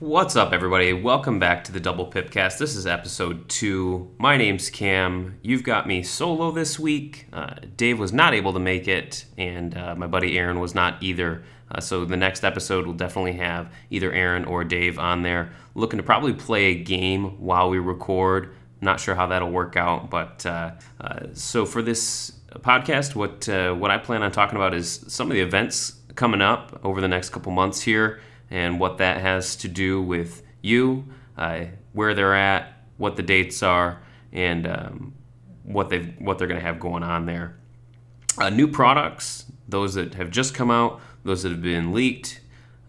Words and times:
What's 0.00 0.34
up, 0.34 0.52
everybody? 0.52 0.92
Welcome 0.92 1.38
back 1.38 1.62
to 1.64 1.72
the 1.72 1.78
Double 1.78 2.10
Pipcast. 2.10 2.58
This 2.58 2.74
is 2.74 2.84
episode 2.84 3.48
two. 3.48 4.10
My 4.18 4.36
name's 4.36 4.68
Cam. 4.68 5.38
You've 5.40 5.62
got 5.62 5.86
me 5.86 6.02
solo 6.02 6.50
this 6.50 6.80
week. 6.80 7.28
Uh, 7.32 7.54
Dave 7.76 8.00
was 8.00 8.12
not 8.12 8.34
able 8.34 8.52
to 8.54 8.58
make 8.58 8.88
it, 8.88 9.24
and 9.38 9.78
uh, 9.78 9.94
my 9.94 10.08
buddy 10.08 10.36
Aaron 10.36 10.58
was 10.58 10.74
not 10.74 11.00
either. 11.00 11.44
Uh, 11.70 11.80
so 11.80 12.04
the 12.04 12.16
next 12.16 12.42
episode 12.42 12.86
will 12.86 12.94
definitely 12.94 13.34
have 13.34 13.72
either 13.88 14.12
Aaron 14.12 14.44
or 14.46 14.64
Dave 14.64 14.98
on 14.98 15.22
there. 15.22 15.52
Looking 15.76 15.98
to 15.98 16.02
probably 16.02 16.32
play 16.32 16.64
a 16.72 16.74
game 16.74 17.40
while 17.40 17.70
we 17.70 17.78
record. 17.78 18.52
Not 18.80 18.98
sure 18.98 19.14
how 19.14 19.28
that'll 19.28 19.52
work 19.52 19.76
out, 19.76 20.10
but 20.10 20.44
uh, 20.44 20.72
uh, 21.00 21.26
so 21.34 21.64
for 21.64 21.82
this 21.82 22.32
podcast, 22.56 23.14
what 23.14 23.48
uh, 23.48 23.72
what 23.74 23.92
I 23.92 23.98
plan 23.98 24.24
on 24.24 24.32
talking 24.32 24.56
about 24.56 24.74
is 24.74 25.04
some 25.06 25.30
of 25.30 25.34
the 25.34 25.40
events 25.40 26.00
coming 26.16 26.42
up 26.42 26.80
over 26.82 27.00
the 27.00 27.08
next 27.08 27.30
couple 27.30 27.52
months 27.52 27.80
here 27.80 28.20
and 28.50 28.78
what 28.78 28.98
that 28.98 29.20
has 29.20 29.56
to 29.56 29.68
do 29.68 30.02
with 30.02 30.42
you, 30.62 31.04
uh, 31.36 31.64
where 31.92 32.14
they're 32.14 32.34
at, 32.34 32.84
what 32.96 33.16
the 33.16 33.22
dates 33.22 33.62
are, 33.62 34.00
and 34.32 34.66
um, 34.66 35.14
what 35.62 35.88
they 35.88 36.00
what 36.18 36.38
they're 36.38 36.48
going 36.48 36.60
to 36.60 36.66
have 36.66 36.78
going 36.78 37.02
on 37.02 37.26
there. 37.26 37.56
Uh, 38.38 38.50
new 38.50 38.66
products, 38.66 39.46
those 39.68 39.94
that 39.94 40.14
have 40.14 40.30
just 40.30 40.54
come 40.54 40.70
out, 40.70 41.00
those 41.22 41.42
that 41.42 41.50
have 41.50 41.62
been 41.62 41.92
leaked, 41.92 42.40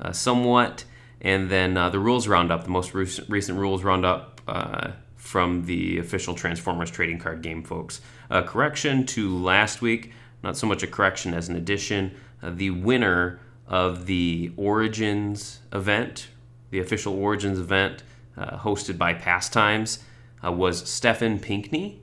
uh, 0.01 0.11
somewhat, 0.11 0.83
and 1.21 1.49
then 1.49 1.77
uh, 1.77 1.89
the 1.89 1.99
rules 1.99 2.27
roundup, 2.27 2.63
the 2.63 2.69
most 2.69 2.93
recent, 2.93 3.29
recent 3.29 3.57
rules 3.57 3.83
roundup 3.83 4.41
uh, 4.47 4.91
from 5.15 5.65
the 5.65 5.97
official 5.97 6.33
Transformers 6.35 6.91
trading 6.91 7.19
card 7.19 7.41
game, 7.41 7.63
folks. 7.63 8.01
A 8.29 8.43
correction 8.43 9.05
to 9.07 9.35
last 9.37 9.81
week, 9.81 10.13
not 10.43 10.57
so 10.57 10.67
much 10.67 10.83
a 10.83 10.87
correction 10.87 11.33
as 11.33 11.49
an 11.49 11.55
addition. 11.55 12.15
Uh, 12.41 12.51
the 12.53 12.69
winner 12.71 13.39
of 13.67 14.05
the 14.05 14.51
Origins 14.57 15.59
event, 15.73 16.27
the 16.69 16.79
official 16.79 17.13
Origins 17.13 17.59
event 17.59 18.03
uh, 18.37 18.57
hosted 18.57 18.97
by 18.97 19.13
Pastimes, 19.13 19.99
uh, 20.43 20.51
was 20.51 20.87
Stefan 20.87 21.39
Pinkney. 21.39 22.01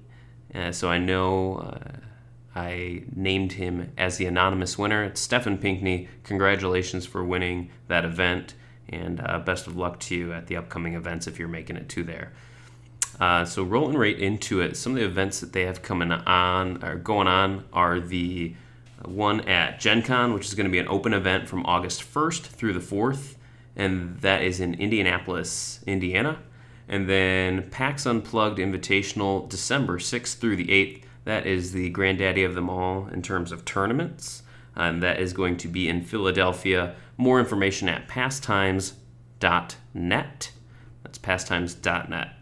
Uh, 0.54 0.72
so 0.72 0.90
I 0.90 0.98
know 0.98 1.56
uh, 1.56 1.98
I 2.54 3.04
named 3.14 3.52
him 3.52 3.92
as 3.96 4.16
the 4.16 4.26
anonymous 4.26 4.76
winner. 4.76 5.04
It's 5.04 5.20
Stefan 5.20 5.58
Pinkney. 5.58 6.08
Congratulations 6.24 7.06
for 7.06 7.24
winning 7.24 7.70
that 7.88 8.04
event, 8.04 8.54
and 8.88 9.20
uh, 9.24 9.38
best 9.38 9.66
of 9.66 9.76
luck 9.76 10.00
to 10.00 10.14
you 10.14 10.32
at 10.32 10.48
the 10.48 10.56
upcoming 10.56 10.94
events 10.94 11.26
if 11.26 11.38
you're 11.38 11.48
making 11.48 11.76
it 11.76 11.88
to 11.90 12.02
there. 12.02 12.32
Uh, 13.20 13.44
so 13.44 13.62
rolling 13.62 13.96
right 13.96 14.18
into 14.18 14.60
it, 14.60 14.76
some 14.76 14.92
of 14.92 14.98
the 14.98 15.04
events 15.04 15.40
that 15.40 15.52
they 15.52 15.62
have 15.62 15.82
coming 15.82 16.10
on 16.10 16.82
or 16.82 16.96
going 16.96 17.28
on 17.28 17.64
are 17.72 18.00
the 18.00 18.54
one 19.04 19.40
at 19.42 19.80
Gen 19.80 20.02
Con, 20.02 20.32
which 20.32 20.46
is 20.46 20.54
going 20.54 20.66
to 20.66 20.70
be 20.70 20.78
an 20.78 20.88
open 20.88 21.12
event 21.12 21.48
from 21.48 21.64
August 21.66 22.02
1st 22.02 22.42
through 22.42 22.72
the 22.72 22.80
4th, 22.80 23.36
and 23.76 24.18
that 24.20 24.42
is 24.42 24.60
in 24.60 24.74
Indianapolis, 24.74 25.80
Indiana. 25.86 26.38
And 26.88 27.08
then 27.08 27.70
PAX 27.70 28.06
Unplugged 28.06 28.58
Invitational, 28.58 29.48
December 29.48 29.98
6th 29.98 30.36
through 30.38 30.56
the 30.56 30.66
8th. 30.66 31.04
That 31.24 31.46
is 31.46 31.72
the 31.72 31.88
granddaddy 31.90 32.44
of 32.44 32.54
them 32.54 32.68
all 32.68 33.06
in 33.08 33.22
terms 33.22 33.52
of 33.52 33.64
tournaments. 33.64 34.42
And 34.74 35.02
that 35.02 35.20
is 35.20 35.32
going 35.32 35.56
to 35.58 35.68
be 35.68 35.88
in 35.88 36.02
Philadelphia. 36.02 36.94
More 37.16 37.38
information 37.38 37.88
at 37.88 38.08
pastimes.net. 38.08 38.92
That's 41.02 41.18
pastimes.net. 41.18 42.32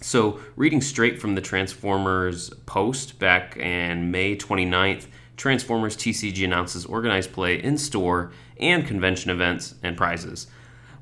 So, 0.00 0.40
reading 0.56 0.82
straight 0.82 1.20
from 1.20 1.34
the 1.34 1.40
Transformers 1.40 2.50
post 2.66 3.18
back 3.18 3.56
in 3.56 4.10
May 4.10 4.36
29th, 4.36 5.06
Transformers 5.36 5.96
TCG 5.96 6.44
announces 6.44 6.86
organized 6.86 7.32
play 7.32 7.62
in 7.62 7.76
store 7.78 8.32
and 8.58 8.86
convention 8.86 9.30
events 9.30 9.74
and 9.82 9.96
prizes. 9.96 10.46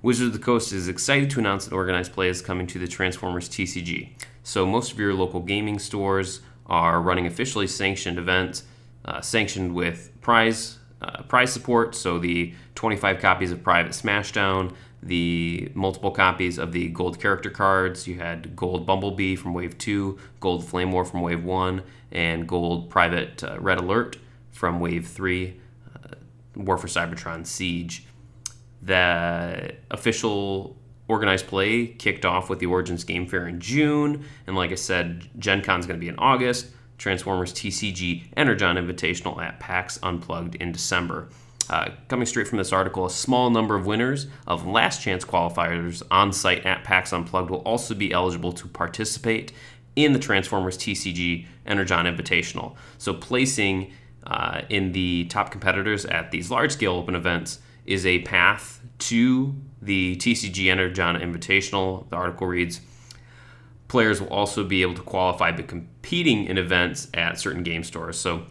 Wizards 0.03 0.27
of 0.27 0.33
the 0.33 0.45
Coast 0.45 0.73
is 0.73 0.89
excited 0.89 1.31
to 1.31 1.39
announce 1.39 1.65
that 1.65 1.75
organized 1.75 2.13
play 2.13 2.29
is 2.29 2.43
coming 2.43 2.67
to 2.67 2.79
the 2.79 2.89
Transformers 2.89 3.49
TCG. 3.49 4.11
So, 4.43 4.67
most 4.67 4.93
of 4.93 4.99
your 4.99 5.15
local 5.15 5.41
gaming 5.41 5.79
stores 5.79 6.41
are 6.67 7.01
running 7.01 7.27
officially 7.27 7.67
sanctioned 7.67 8.19
events, 8.19 8.65
uh, 9.05 9.21
sanctioned 9.21 9.75
with 9.75 10.11
prize 10.21 10.79
uh, 11.01 11.23
prize 11.23 11.53
support. 11.53 11.95
So, 11.95 12.19
the 12.19 12.53
25 12.75 13.19
copies 13.21 13.53
of 13.53 13.63
Private 13.63 13.93
Smashdown, 13.93 14.75
the 15.03 15.71
multiple 15.75 16.11
copies 16.11 16.59
of 16.59 16.73
the 16.73 16.89
gold 16.89 17.21
character 17.21 17.49
cards. 17.49 18.07
You 18.07 18.19
had 18.19 18.55
gold 18.57 18.85
Bumblebee 18.85 19.37
from 19.37 19.55
Wave 19.55 19.79
2, 19.79 20.19
gold 20.41 20.65
Flamewar 20.65 21.09
from 21.11 21.23
Wave 21.23 21.45
1, 21.45 21.83
and 22.13 22.47
gold 22.47 22.91
Private 22.91 23.43
uh, 23.43 23.59
Red 23.61 23.79
Alert 23.79 24.19
from 24.55 24.81
Wave 24.81 25.07
3, 25.09 25.61
uh, 25.95 26.15
War 26.57 26.79
for 26.79 26.87
Cybertron 26.87 27.47
Siege. 27.47 28.07
The 28.81 29.75
official 29.91 30.77
organized 31.09 31.47
play 31.49 31.89
kicked 31.89 32.25
off 32.25 32.49
with 32.49 32.61
the 32.61 32.67
Origins 32.67 33.05
Game 33.05 33.27
Fair 33.27 33.47
in 33.47 33.61
June, 33.61 34.25
and 34.47 34.57
like 34.57 34.71
I 34.71 34.77
said, 34.77 35.29
Gen 35.39 35.61
Con's 35.61 35.87
going 35.87 35.99
to 35.99 36.05
be 36.05 36.09
in 36.09 36.19
August. 36.19 36.69
Transformers 36.97 37.53
TCG 37.53 38.29
Energon 38.37 38.77
Invitational 38.77 39.43
at 39.43 39.59
PAX 39.59 39.99
Unplugged 40.03 40.55
in 40.55 40.71
December. 40.73 41.29
Uh, 41.69 41.91
coming 42.09 42.27
straight 42.27 42.47
from 42.47 42.59
this 42.59 42.73
article, 42.73 43.05
a 43.07 43.11
small 43.11 43.51
number 43.51 43.75
of 43.75 43.87
winners 43.87 44.27
of 44.47 44.67
last 44.67 45.03
chance 45.03 45.25
qualifiers 45.25 46.03
on 46.11 46.33
site 46.33 46.65
at 46.65 46.85
PAX 46.85 47.13
Unplugged 47.13 47.51
will 47.51 47.63
also 47.63 47.95
be 47.95 48.13
eligible 48.13 48.53
to 48.53 48.69
participate 48.69 49.53
in 49.97 50.13
the 50.13 50.19
Transformers 50.19 50.77
TCG 50.77 51.47
Energon 51.67 52.05
Invitational. 52.07 52.75
So, 52.99 53.15
placing 53.15 53.93
uh, 54.27 54.63
in 54.69 54.93
the 54.93 55.27
top 55.27 55.51
competitors 55.51 56.05
at 56.07 56.31
these 56.31 56.51
large 56.51 56.73
scale 56.73 56.95
open 56.95 57.15
events 57.15 57.61
is 57.87 58.07
a 58.07 58.21
path 58.21 58.81
to 58.99 59.55
the 59.83 60.17
TCG 60.17 60.71
Energon 60.71 61.17
Invitational. 61.17 62.09
The 62.09 62.17
article 62.17 62.47
reads 62.47 62.81
Players 63.89 64.21
will 64.21 64.29
also 64.29 64.65
be 64.65 64.83
able 64.83 64.95
to 64.95 65.03
qualify 65.03 65.53
by 65.53 65.63
competing 65.63 66.47
in 66.47 66.59
events 66.59 67.09
at 67.15 67.39
certain 67.39 67.63
game 67.63 67.85
stores. 67.85 68.19
So, 68.19 68.47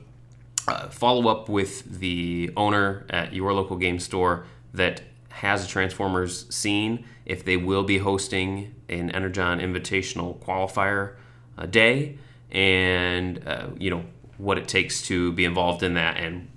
uh, 0.67 0.87
follow 0.87 1.27
up 1.27 1.49
with 1.49 1.99
the 1.99 2.51
owner 2.55 3.05
at 3.09 3.33
your 3.33 3.51
local 3.53 3.75
game 3.75 3.99
store 3.99 4.45
that 4.73 5.01
has 5.29 5.65
a 5.65 5.67
Transformers 5.67 6.45
scene 6.53 7.03
if 7.25 7.43
they 7.43 7.57
will 7.57 7.83
be 7.83 7.97
hosting 7.97 8.73
an 8.87 9.09
Energon 9.11 9.59
Invitational 9.59 10.37
qualifier 10.39 11.15
uh, 11.57 11.65
day, 11.65 12.17
and 12.51 13.45
uh, 13.47 13.67
you 13.77 13.89
know 13.89 14.05
what 14.37 14.57
it 14.57 14.67
takes 14.67 15.01
to 15.03 15.31
be 15.33 15.45
involved 15.45 15.83
in 15.83 15.93
that 15.95 16.17
and 16.17 16.49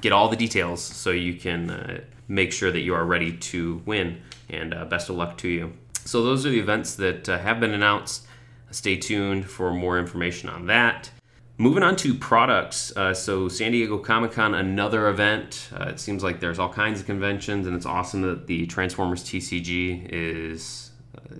get 0.00 0.12
all 0.12 0.28
the 0.28 0.36
details 0.36 0.82
so 0.82 1.10
you 1.10 1.34
can 1.34 1.70
uh, 1.70 2.00
make 2.28 2.52
sure 2.52 2.70
that 2.70 2.80
you 2.80 2.94
are 2.94 3.04
ready 3.04 3.32
to 3.36 3.82
win. 3.86 4.20
And 4.48 4.74
uh, 4.74 4.84
best 4.84 5.08
of 5.08 5.16
luck 5.16 5.38
to 5.38 5.48
you. 5.48 5.72
So 6.04 6.24
those 6.24 6.44
are 6.44 6.50
the 6.50 6.58
events 6.58 6.96
that 6.96 7.28
uh, 7.28 7.38
have 7.38 7.60
been 7.60 7.72
announced. 7.72 8.26
Stay 8.72 8.96
tuned 8.96 9.48
for 9.48 9.72
more 9.72 9.98
information 9.98 10.48
on 10.48 10.66
that. 10.66 11.10
Moving 11.56 11.82
on 11.82 11.94
to 11.96 12.14
products. 12.14 12.96
Uh, 12.96 13.12
so, 13.12 13.46
San 13.48 13.72
Diego 13.72 13.98
Comic 13.98 14.32
Con, 14.32 14.54
another 14.54 15.08
event. 15.08 15.68
Uh, 15.78 15.88
it 15.90 16.00
seems 16.00 16.24
like 16.24 16.40
there's 16.40 16.58
all 16.58 16.72
kinds 16.72 17.00
of 17.00 17.06
conventions, 17.06 17.66
and 17.66 17.76
it's 17.76 17.84
awesome 17.84 18.22
that 18.22 18.46
the 18.46 18.66
Transformers 18.66 19.22
TCG 19.22 20.08
is 20.10 20.90
uh, 21.14 21.34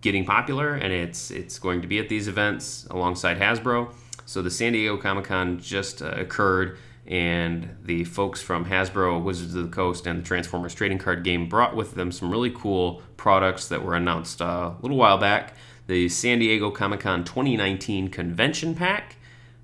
getting 0.00 0.24
popular 0.24 0.74
and 0.74 0.92
it's 0.92 1.30
it's 1.30 1.58
going 1.58 1.82
to 1.82 1.88
be 1.88 1.98
at 1.98 2.08
these 2.08 2.28
events 2.28 2.86
alongside 2.90 3.38
Hasbro. 3.38 3.92
So, 4.28 4.42
the 4.42 4.50
San 4.50 4.74
Diego 4.74 4.98
Comic 4.98 5.24
Con 5.24 5.58
just 5.58 6.02
uh, 6.02 6.10
occurred, 6.10 6.76
and 7.06 7.74
the 7.82 8.04
folks 8.04 8.42
from 8.42 8.66
Hasbro, 8.66 9.22
Wizards 9.22 9.54
of 9.54 9.62
the 9.62 9.74
Coast, 9.74 10.06
and 10.06 10.18
the 10.18 10.22
Transformers 10.22 10.74
trading 10.74 10.98
card 10.98 11.24
game 11.24 11.48
brought 11.48 11.74
with 11.74 11.94
them 11.94 12.12
some 12.12 12.30
really 12.30 12.50
cool 12.50 13.00
products 13.16 13.68
that 13.68 13.82
were 13.82 13.94
announced 13.94 14.42
uh, 14.42 14.74
a 14.78 14.82
little 14.82 14.98
while 14.98 15.16
back. 15.16 15.54
The 15.86 16.10
San 16.10 16.40
Diego 16.40 16.70
Comic 16.70 17.00
Con 17.00 17.24
2019 17.24 18.08
Convention 18.08 18.74
Pack 18.74 19.16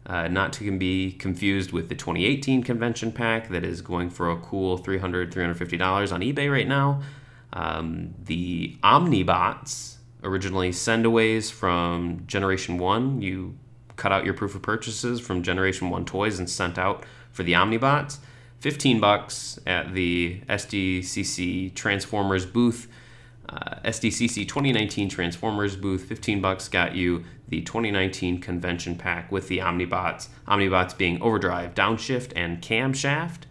uh, 0.06 0.28
not 0.28 0.54
to 0.54 0.78
be 0.78 1.12
confused 1.12 1.72
with 1.72 1.90
the 1.90 1.94
2018 1.94 2.62
convention 2.62 3.12
pack 3.12 3.50
that 3.50 3.64
is 3.64 3.82
going 3.82 4.08
for 4.08 4.30
a 4.30 4.36
cool 4.38 4.78
$300, 4.78 5.30
$350 5.30 6.10
on 6.10 6.20
eBay 6.22 6.50
right 6.50 6.66
now. 6.66 7.02
Um, 7.52 8.14
the 8.24 8.78
Omnibots, 8.82 9.96
originally 10.22 10.70
sendaways 10.70 11.52
from 11.52 12.24
Generation 12.26 12.78
1, 12.78 13.20
you 13.20 13.58
cut 13.96 14.12
out 14.12 14.24
your 14.24 14.34
proof 14.34 14.54
of 14.54 14.62
purchases 14.62 15.20
from 15.20 15.42
Generation 15.42 15.90
1 15.90 16.04
toys 16.04 16.38
and 16.38 16.48
sent 16.48 16.78
out 16.78 17.04
for 17.32 17.42
the 17.42 17.52
Omnibots. 17.52 18.18
15 18.60 18.98
bucks 18.98 19.58
at 19.66 19.92
the 19.92 20.40
SDCC 20.48 21.74
Transformers 21.74 22.46
booth. 22.46 22.88
Uh, 23.46 23.76
SDCC 23.84 24.48
2019 24.48 25.10
Transformers 25.10 25.76
booth, 25.76 26.04
15 26.04 26.40
bucks 26.40 26.68
got 26.68 26.94
you 26.94 27.24
the 27.48 27.60
2019 27.60 28.40
convention 28.40 28.96
pack 28.96 29.30
with 29.30 29.48
the 29.48 29.58
Omnibots. 29.58 30.28
Omnibots 30.48 30.96
being 30.96 31.20
Overdrive, 31.20 31.74
Downshift, 31.74 32.32
and 32.34 32.62
Camshaft. 32.62 33.42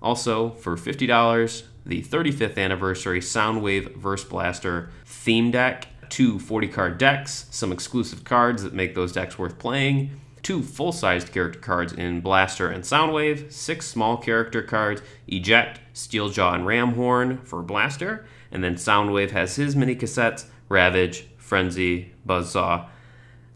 Also, 0.00 0.50
for 0.50 0.76
$50, 0.76 1.64
the 1.84 2.02
35th 2.02 2.56
anniversary 2.56 3.20
Soundwave 3.20 3.96
Verse 3.96 4.24
Blaster 4.24 4.90
theme 5.04 5.50
deck, 5.50 5.88
two 6.10 6.38
40 6.38 6.68
card 6.68 6.98
decks, 6.98 7.46
some 7.50 7.72
exclusive 7.72 8.24
cards 8.24 8.62
that 8.62 8.74
make 8.74 8.94
those 8.94 9.12
decks 9.12 9.38
worth 9.38 9.58
playing, 9.58 10.20
two 10.42 10.62
full 10.62 10.92
sized 10.92 11.32
character 11.32 11.58
cards 11.58 11.92
in 11.92 12.20
Blaster 12.20 12.68
and 12.68 12.84
Soundwave, 12.84 13.50
six 13.52 13.86
small 13.86 14.16
character 14.16 14.62
cards, 14.62 15.02
Eject, 15.28 15.80
Steeljaw, 15.94 16.54
and 16.54 16.64
Ramhorn 16.64 17.46
for 17.46 17.62
Blaster, 17.62 18.26
And 18.50 18.62
then 18.62 18.74
Soundwave 18.74 19.30
has 19.30 19.56
his 19.56 19.76
mini 19.76 19.94
cassettes 19.94 20.46
Ravage, 20.68 21.26
Frenzy, 21.36 22.12
Buzzsaw. 22.26 22.88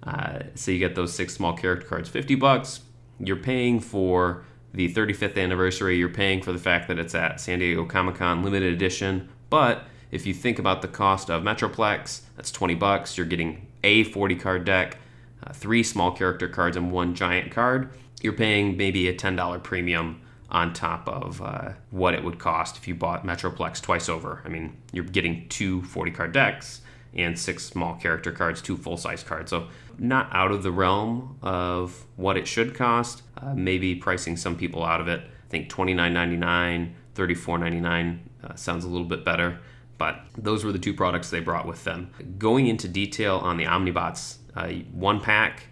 Uh, 0.03 0.41
so 0.55 0.71
you 0.71 0.79
get 0.79 0.95
those 0.95 1.13
six 1.13 1.35
small 1.35 1.55
character 1.57 1.87
cards, 1.87 2.09
50 2.09 2.35
bucks. 2.35 2.81
You're 3.19 3.37
paying 3.37 3.81
for 3.81 4.45
the 4.73 4.93
35th 4.93 5.41
anniversary. 5.41 5.97
You're 5.97 6.09
paying 6.09 6.43
for 6.43 6.53
the 6.53 6.59
fact 6.59 6.89
that 6.89 6.99
it's 6.99 7.15
at 7.15 7.41
San 7.41 7.61
Diego 7.61 7.85
Comic 7.85 8.17
Con 8.17 8.43
limited 8.43 8.73
edition. 8.73 9.29
But 9.49 9.85
if 10.15 10.27
you 10.27 10.33
think 10.33 10.61
about 10.61 10.81
the 10.81 10.87
cost 10.87 11.29
of 11.29 11.43
Metroplex, 11.43 12.21
that's 12.37 12.53
20 12.53 12.77
bucks. 12.77 13.19
You're 13.19 13.27
getting 13.27 13.67
a 13.83 14.05
40 14.05 14.37
card 14.37 14.65
deck, 14.65 14.99
uh, 15.43 15.53
three 15.53 15.83
small 15.83 16.13
character 16.13 16.47
cards, 16.49 16.77
and 16.77 16.93
one 16.93 17.17
giant 17.17 17.51
card. 17.51 17.91
You're 18.23 18.33
paying 18.33 18.77
maybe 18.77 19.09
a 19.09 19.15
$10 19.15 19.63
premium 19.65 20.21
on 20.51 20.73
top 20.73 21.09
of 21.09 21.43
uh, 21.43 21.73
what 21.91 22.15
it 22.15 22.23
would 22.23 22.39
cost 22.39 22.77
if 22.77 22.87
you 22.87 22.95
bought 22.95 23.27
Metroplex 23.27 23.83
twice 23.83 24.09
over. 24.09 24.41
I 24.45 24.49
mean, 24.49 24.77
you're 24.93 25.03
getting 25.03 25.49
two 25.49 25.83
40 25.83 26.13
card 26.13 26.33
decks 26.33 26.83
and 27.13 27.37
six 27.37 27.65
small 27.65 27.97
character 27.97 28.31
cards, 28.31 28.63
two 28.63 28.77
full 28.77 28.97
size 28.97 29.25
cards. 29.25 29.51
So, 29.51 29.67
not 29.99 30.29
out 30.33 30.53
of 30.53 30.63
the 30.63 30.71
realm 30.71 31.39
of 31.43 32.07
what 32.15 32.37
it 32.37 32.47
should 32.47 32.75
cost. 32.75 33.23
Uh, 33.37 33.55
maybe 33.55 33.97
pricing 33.97 34.37
some 34.37 34.57
people 34.57 34.85
out 34.85 35.01
of 35.01 35.09
it. 35.09 35.21
I 35.21 35.51
think 35.51 35.69
$29.99, 35.71 36.93
$34.99 37.17 38.19
uh, 38.45 38.55
sounds 38.55 38.85
a 38.85 38.89
little 38.89 39.07
bit 39.07 39.25
better. 39.25 39.59
But 39.97 40.21
those 40.37 40.65
were 40.65 40.73
the 40.73 40.79
two 40.79 40.95
products 40.95 41.31
they 41.31 41.41
brought 41.41 41.67
with 41.67 41.85
them. 41.85 42.11
Going 42.39 42.67
into 42.67 42.89
detail 42.89 43.37
on 43.39 43.57
the 43.57 43.65
Omnibots, 43.65 44.39
uh, 44.57 44.69
one 44.93 45.21
pack, 45.21 45.69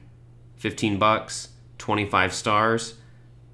15 0.57 0.99
bucks, 0.99 1.49
25 1.79 2.33
stars. 2.33 2.95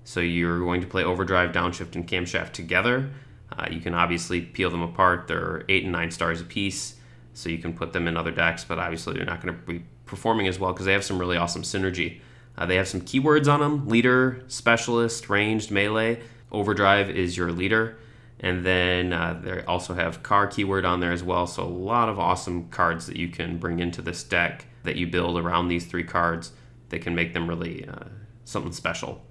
So 0.05 0.21
you're 0.21 0.59
going 0.59 0.81
to 0.81 0.87
play 0.87 1.05
overdrive, 1.05 1.53
downshift, 1.53 1.95
and 1.95 2.07
camshaft 2.07 2.53
together. 2.53 3.11
Uh, 3.51 3.67
you 3.71 3.81
can 3.81 3.95
obviously 3.95 4.41
peel 4.41 4.71
them 4.71 4.83
apart. 4.83 5.27
They're 5.27 5.65
eight 5.69 5.85
and 5.85 5.93
nine 5.93 6.11
stars 6.11 6.41
a 6.41 6.45
piece, 6.45 6.97
so 7.35 7.49
you 7.49 7.59
can 7.59 7.73
put 7.73 7.93
them 7.93 8.07
in 8.07 8.17
other 8.17 8.31
decks. 8.31 8.65
But 8.65 8.79
obviously, 8.79 9.15
they're 9.15 9.25
not 9.25 9.43
going 9.43 9.55
to 9.55 9.61
be 9.63 9.85
performing 10.07 10.47
as 10.47 10.59
well 10.59 10.73
because 10.73 10.87
they 10.87 10.93
have 10.93 11.05
some 11.05 11.19
really 11.19 11.37
awesome 11.37 11.63
synergy. 11.63 12.21
Uh, 12.57 12.67
they 12.67 12.77
have 12.77 12.89
some 12.89 13.01
keywords 13.01 13.53
on 13.53 13.61
them: 13.61 13.89
leader, 13.89 14.45
specialist, 14.49 15.29
ranged, 15.29 15.71
melee. 15.71 16.21
Overdrive 16.51 17.11
is 17.11 17.37
your 17.37 17.53
leader, 17.53 17.99
and 18.41 18.65
then 18.65 19.13
uh, 19.13 19.41
they 19.43 19.65
also 19.65 19.95
have 19.95 20.23
car 20.23 20.47
keyword 20.47 20.85
on 20.85 21.01
there 21.01 21.13
as 21.13 21.23
well. 21.23 21.47
So 21.47 21.63
a 21.63 21.65
lot 21.65 22.09
of 22.09 22.19
awesome 22.19 22.69
cards 22.69 23.07
that 23.07 23.17
you 23.17 23.29
can 23.29 23.59
bring 23.59 23.81
into 23.81 24.03
this 24.03 24.23
deck 24.23 24.67
that 24.85 24.97
you 24.97 25.07
build 25.07 25.39
around 25.39 25.69
these 25.69 25.87
three 25.87 26.05
cards 26.05 26.53
that 26.91 27.01
can 27.01 27.15
make 27.15 27.35
them 27.35 27.49
really 27.49 27.87
uh, 27.87 28.05
something 28.45 28.73
special. 28.73 29.23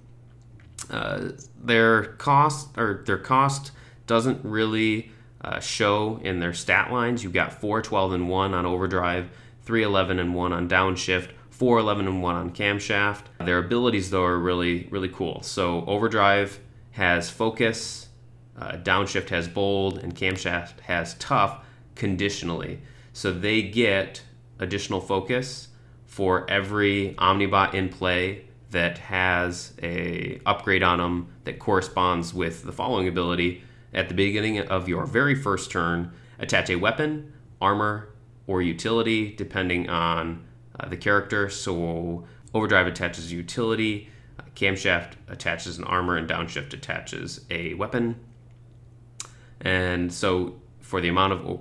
Uh, 0.89 1.30
their 1.62 2.04
cost 2.04 2.77
or 2.77 3.04
their 3.06 3.18
cost 3.18 3.71
doesn't 4.06 4.44
really 4.44 5.12
uh, 5.42 5.60
show 5.60 6.19
in 6.24 6.39
their 6.39 6.53
stat 6.53 6.92
lines. 6.92 7.24
You've 7.24 7.33
got 7.33 7.53
4, 7.53 7.81
12, 7.81 8.13
and 8.13 8.30
1 8.30 8.53
on 8.53 8.65
overdrive, 8.65 9.30
3, 9.63 9.83
11, 9.83 10.19
and 10.19 10.33
1 10.33 10.53
on 10.53 10.69
downshift, 10.69 11.30
4, 11.50 11.80
11, 11.80 12.07
and 12.07 12.21
1 12.21 12.36
on 12.36 12.51
camshaft. 12.51 13.24
Their 13.39 13.60
abilities, 13.60 14.10
though, 14.10 14.24
are 14.24 14.38
really, 14.38 14.88
really 14.92 15.10
cool. 15.10 15.42
So, 15.42 15.83
overdrive 15.86 16.60
has 16.92 17.30
focus, 17.30 18.06
uh, 18.57 18.74
downshift 18.77 19.30
has 19.30 19.48
bold, 19.48 20.00
and 20.00 20.15
camshaft 20.15 20.80
has 20.81 21.13
tough 21.15 21.63
conditionally. 21.95 22.81
So, 23.13 23.31
they 23.31 23.62
get 23.62 24.24
additional 24.59 25.01
focus 25.01 25.69
for 26.06 26.50
every 26.50 27.13
Omnibot 27.18 27.74
in 27.74 27.89
play 27.89 28.45
that 28.71 28.98
has 28.98 29.74
a 29.81 30.42
upgrade 30.45 30.83
on 30.83 30.98
them 30.98 31.27
that 31.44 31.59
corresponds 31.59 32.33
with 32.33 32.63
the 32.63 32.71
following 32.71 33.07
ability. 33.07 33.63
At 33.94 34.09
the 34.09 34.13
beginning 34.13 34.60
of 34.60 34.89
your 34.89 35.06
very 35.06 35.36
first 35.36 35.71
turn 35.71 36.12
attach 36.39 36.69
a 36.69 36.75
weapon 36.75 37.33
armor 37.62 38.10
or 38.45 38.62
utility 38.62 39.33
depending 39.36 39.89
on 39.89 40.45
uh, 40.80 40.88
the 40.89 40.98
character. 40.98 41.50
So 41.50 42.25
overdrive 42.53 42.88
attaches 42.88 43.31
utility 43.31 44.10
uh, 44.39 44.44
camshaft 44.56 45.13
attaches 45.27 45.77
an 45.77 45.83
armor 45.86 46.18
and 46.18 46.30
downshift 46.30 46.74
attaches 46.74 47.45
a 47.50 47.74
weapon 47.75 48.19
and 49.62 50.12
so 50.12 50.56
for 50.80 51.01
the 51.01 51.07
amount 51.07 51.33
of 51.33 51.59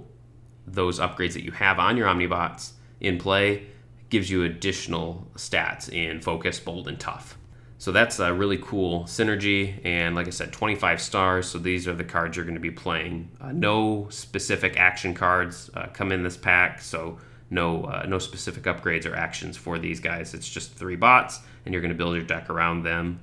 those 0.67 0.99
upgrades 0.99 1.35
that 1.35 1.45
you 1.45 1.53
have 1.53 1.79
on 1.79 1.97
your 1.97 2.09
omnibots 2.09 2.73
in 3.01 3.19
play 3.19 3.67
gives 4.09 4.31
you 4.31 4.45
additional 4.45 5.27
stats 5.37 5.89
in 5.93 6.21
focus, 6.21 6.61
bold, 6.61 6.89
and 6.89 6.99
tough. 6.99 7.37
So 7.79 7.93
that's 7.93 8.19
a 8.19 8.33
really 8.33 8.59
cool 8.59 9.05
synergy. 9.05 9.81
And 9.85 10.15
like 10.15 10.27
I 10.27 10.31
said, 10.31 10.53
25 10.53 11.01
stars. 11.01 11.47
So 11.47 11.59
these 11.59 11.87
are 11.87 11.95
the 11.95 12.05
cards 12.05 12.37
you're 12.37 12.47
going 12.47 12.55
to 12.55 12.61
be 12.61 12.71
playing. 12.71 13.31
Uh, 13.41 13.53
no 13.53 14.09
specific 14.11 14.79
action 14.79 15.13
cards 15.13 15.71
uh, 15.75 15.87
come 15.93 16.11
in 16.11 16.23
this 16.23 16.37
pack. 16.37 16.81
So 16.81 17.19
no 17.51 17.85
uh, 17.85 18.07
no 18.09 18.19
specific 18.19 18.65
upgrades 18.65 19.07
or 19.07 19.15
actions 19.15 19.57
for 19.57 19.79
these 19.79 20.01
guys. 20.01 20.35
It's 20.35 20.49
just 20.49 20.75
three 20.75 20.97
bots, 20.97 21.41
and 21.65 21.73
you're 21.73 21.83
going 21.83 21.93
to 21.93 21.97
build 21.97 22.17
your 22.17 22.25
deck 22.25 22.51
around 22.51 22.83
them. 22.83 23.21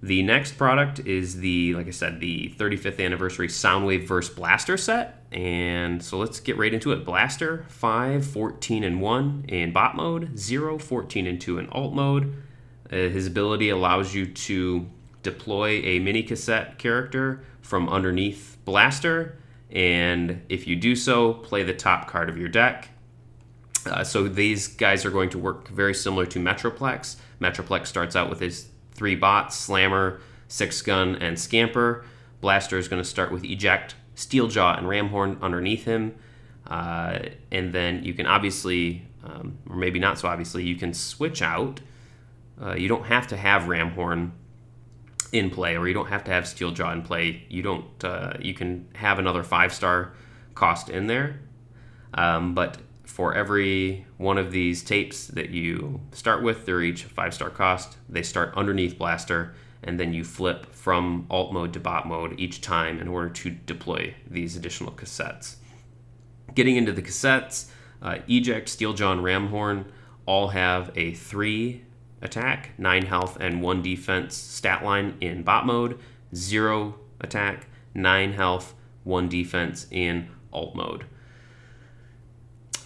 The 0.00 0.22
next 0.22 0.56
product 0.56 1.00
is 1.00 1.40
the, 1.40 1.74
like 1.74 1.88
I 1.88 1.90
said, 1.90 2.20
the 2.20 2.54
35th 2.56 3.04
anniversary 3.04 3.48
Soundwave 3.48 4.04
Verse 4.04 4.28
Blaster 4.28 4.76
set. 4.76 5.24
And 5.32 6.02
so 6.02 6.18
let's 6.18 6.38
get 6.38 6.56
right 6.56 6.72
into 6.72 6.92
it. 6.92 7.04
Blaster 7.04 7.66
5, 7.68 8.24
14, 8.24 8.84
and 8.84 9.00
1 9.00 9.44
in 9.48 9.72
bot 9.72 9.96
mode, 9.96 10.38
0, 10.38 10.78
14, 10.78 11.26
and 11.26 11.40
2 11.40 11.58
in 11.58 11.68
alt 11.70 11.94
mode. 11.94 12.34
Uh, 12.90 12.96
his 12.96 13.26
ability 13.26 13.68
allows 13.70 14.14
you 14.14 14.24
to 14.24 14.88
deploy 15.22 15.82
a 15.82 15.98
mini 15.98 16.22
cassette 16.22 16.78
character 16.78 17.44
from 17.60 17.88
underneath 17.88 18.56
Blaster. 18.64 19.36
And 19.70 20.42
if 20.48 20.66
you 20.66 20.76
do 20.76 20.94
so, 20.94 21.34
play 21.34 21.64
the 21.64 21.74
top 21.74 22.06
card 22.08 22.28
of 22.28 22.38
your 22.38 22.48
deck. 22.48 22.88
Uh, 23.84 24.04
so 24.04 24.28
these 24.28 24.68
guys 24.68 25.04
are 25.04 25.10
going 25.10 25.30
to 25.30 25.38
work 25.38 25.68
very 25.68 25.94
similar 25.94 26.24
to 26.26 26.38
Metroplex. 26.38 27.16
Metroplex 27.40 27.88
starts 27.88 28.14
out 28.14 28.30
with 28.30 28.40
his 28.40 28.68
three 28.98 29.14
bots 29.14 29.56
Slammer, 29.56 30.20
Six 30.48 30.82
Gun, 30.82 31.14
and 31.16 31.38
Scamper. 31.38 32.04
Blaster 32.40 32.76
is 32.76 32.88
going 32.88 33.02
to 33.02 33.08
start 33.08 33.32
with 33.32 33.44
Eject, 33.44 33.94
Steeljaw, 34.16 34.76
and 34.76 34.86
Ramhorn 34.86 35.40
underneath 35.40 35.84
him. 35.84 36.16
Uh, 36.66 37.20
and 37.50 37.72
then 37.72 38.04
you 38.04 38.12
can 38.12 38.26
obviously, 38.26 39.02
um, 39.24 39.56
or 39.70 39.76
maybe 39.76 39.98
not 39.98 40.18
so 40.18 40.28
obviously, 40.28 40.64
you 40.64 40.74
can 40.74 40.92
switch 40.92 41.40
out. 41.40 41.80
Uh, 42.60 42.74
you 42.74 42.88
don't 42.88 43.04
have 43.06 43.28
to 43.28 43.36
have 43.36 43.62
Ramhorn 43.62 44.32
in 45.32 45.48
play, 45.48 45.76
or 45.76 45.86
you 45.86 45.94
don't 45.94 46.08
have 46.08 46.24
to 46.24 46.30
have 46.32 46.44
Steeljaw 46.44 46.92
in 46.92 47.02
play. 47.02 47.44
You 47.48 47.62
don't. 47.62 48.04
Uh, 48.04 48.34
you 48.40 48.52
can 48.52 48.88
have 48.94 49.18
another 49.18 49.44
five 49.44 49.72
star 49.72 50.12
cost 50.54 50.90
in 50.90 51.06
there, 51.06 51.40
um, 52.14 52.54
but 52.54 52.78
for 53.08 53.34
every 53.34 54.06
one 54.18 54.36
of 54.36 54.52
these 54.52 54.84
tapes 54.84 55.28
that 55.28 55.48
you 55.48 55.98
start 56.12 56.42
with, 56.42 56.66
they're 56.66 56.82
each 56.82 57.04
a 57.04 57.08
five 57.08 57.32
star 57.32 57.48
cost. 57.48 57.96
They 58.08 58.22
start 58.22 58.52
underneath 58.54 58.98
Blaster, 58.98 59.54
and 59.82 59.98
then 59.98 60.12
you 60.12 60.22
flip 60.22 60.72
from 60.74 61.26
alt 61.30 61.52
mode 61.52 61.72
to 61.72 61.80
bot 61.80 62.06
mode 62.06 62.38
each 62.38 62.60
time 62.60 63.00
in 63.00 63.08
order 63.08 63.30
to 63.30 63.50
deploy 63.50 64.14
these 64.30 64.56
additional 64.56 64.92
cassettes. 64.92 65.56
Getting 66.54 66.76
into 66.76 66.92
the 66.92 67.02
cassettes, 67.02 67.70
uh, 68.02 68.18
Eject, 68.28 68.68
Steeljaw, 68.68 69.18
Ramhorn 69.20 69.86
all 70.26 70.48
have 70.48 70.92
a 70.94 71.14
three 71.14 71.86
attack, 72.20 72.70
nine 72.76 73.06
health, 73.06 73.38
and 73.40 73.62
one 73.62 73.82
defense 73.82 74.36
stat 74.36 74.84
line 74.84 75.16
in 75.22 75.42
bot 75.42 75.64
mode, 75.64 75.98
zero 76.34 76.96
attack, 77.22 77.68
nine 77.94 78.34
health, 78.34 78.74
one 79.02 79.30
defense 79.30 79.86
in 79.90 80.28
alt 80.52 80.76
mode. 80.76 81.06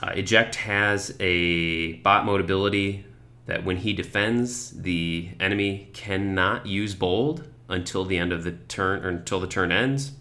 Uh, 0.03 0.11
Eject 0.17 0.57
has 0.57 1.15
a 1.21 1.93
bot 1.95 2.27
mode 2.27 2.41
ability 2.41 3.07
that 3.47 3.65
when 3.65 3.77
he 3.77 3.93
defends, 3.93 4.71
the 4.71 5.31
enemy 5.39 5.91
cannot 5.93 6.67
use 6.67 6.95
bold 6.95 7.49
until 7.69 8.05
the 8.05 8.19
end 8.19 8.33
of 8.33 8.43
the 8.45 8.53
turn 8.53 9.05
or 9.05 9.09
until 9.09 9.39
the 9.39 9.47
turn 9.47 9.71
ends. 9.71 10.13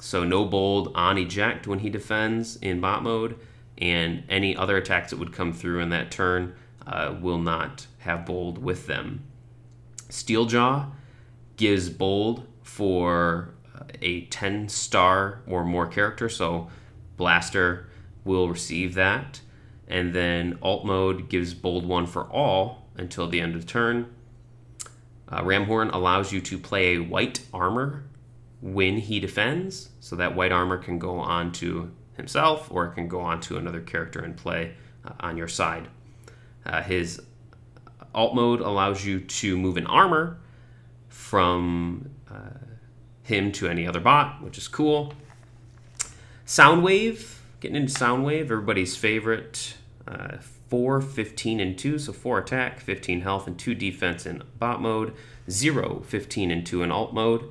So 0.00 0.24
no 0.24 0.44
bold 0.44 0.92
on 0.94 1.18
eject 1.18 1.66
when 1.66 1.80
he 1.80 1.90
defends 1.90 2.56
in 2.56 2.80
bot 2.80 3.02
mode, 3.02 3.38
and 3.76 4.24
any 4.28 4.56
other 4.56 4.76
attacks 4.76 5.10
that 5.10 5.18
would 5.18 5.32
come 5.32 5.52
through 5.52 5.80
in 5.80 5.90
that 5.90 6.10
turn 6.10 6.54
uh, 6.86 7.14
will 7.20 7.38
not 7.38 7.86
have 7.98 8.24
bold 8.24 8.58
with 8.58 8.86
them. 8.86 9.24
Steeljaw 10.08 10.90
gives 11.56 11.90
bold 11.90 12.46
for 12.62 13.54
a 14.00 14.22
10 14.26 14.68
star 14.68 15.42
or 15.46 15.64
more 15.64 15.86
character, 15.86 16.28
so 16.28 16.70
Blaster, 17.16 17.89
will 18.24 18.48
receive 18.48 18.94
that. 18.94 19.40
And 19.88 20.14
then 20.14 20.58
alt 20.62 20.84
mode 20.84 21.28
gives 21.28 21.54
bold 21.54 21.84
one 21.84 22.06
for 22.06 22.24
all 22.24 22.86
until 22.96 23.28
the 23.28 23.40
end 23.40 23.56
of 23.56 23.66
turn. 23.66 24.14
Uh, 25.28 25.42
Ramhorn 25.42 25.92
allows 25.92 26.32
you 26.32 26.40
to 26.40 26.58
play 26.58 26.96
a 26.96 26.98
white 26.98 27.40
armor 27.52 28.04
when 28.60 28.98
he 28.98 29.20
defends, 29.20 29.90
so 30.00 30.16
that 30.16 30.34
white 30.34 30.52
armor 30.52 30.76
can 30.76 30.98
go 30.98 31.18
on 31.18 31.50
to 31.52 31.90
himself 32.16 32.68
or 32.70 32.86
it 32.86 32.94
can 32.94 33.08
go 33.08 33.20
on 33.20 33.40
to 33.40 33.56
another 33.56 33.80
character 33.80 34.24
in 34.24 34.34
play 34.34 34.74
uh, 35.04 35.12
on 35.20 35.36
your 35.36 35.48
side. 35.48 35.88
Uh, 36.66 36.82
his 36.82 37.20
alt 38.14 38.34
mode 38.34 38.60
allows 38.60 39.04
you 39.04 39.20
to 39.20 39.56
move 39.56 39.76
an 39.76 39.86
armor 39.86 40.38
from 41.08 42.10
uh, 42.30 42.58
him 43.22 43.52
to 43.52 43.68
any 43.68 43.86
other 43.86 44.00
bot, 44.00 44.42
which 44.42 44.58
is 44.58 44.68
cool. 44.68 45.14
Soundwave, 46.46 47.36
getting 47.60 47.76
into 47.76 47.92
Soundwave, 47.92 48.42
everybody's 48.42 48.96
favorite. 48.96 49.76
Uh, 50.08 50.38
4, 50.68 51.00
15, 51.00 51.60
and 51.60 51.78
2, 51.78 51.98
so 51.98 52.12
4 52.12 52.38
attack, 52.38 52.80
15 52.80 53.20
health, 53.22 53.46
and 53.46 53.58
2 53.58 53.74
defense 53.74 54.24
in 54.24 54.42
bot 54.58 54.80
mode. 54.80 55.14
0, 55.50 56.02
15, 56.06 56.50
and 56.50 56.64
2 56.64 56.82
in 56.82 56.90
alt 56.90 57.12
mode. 57.12 57.42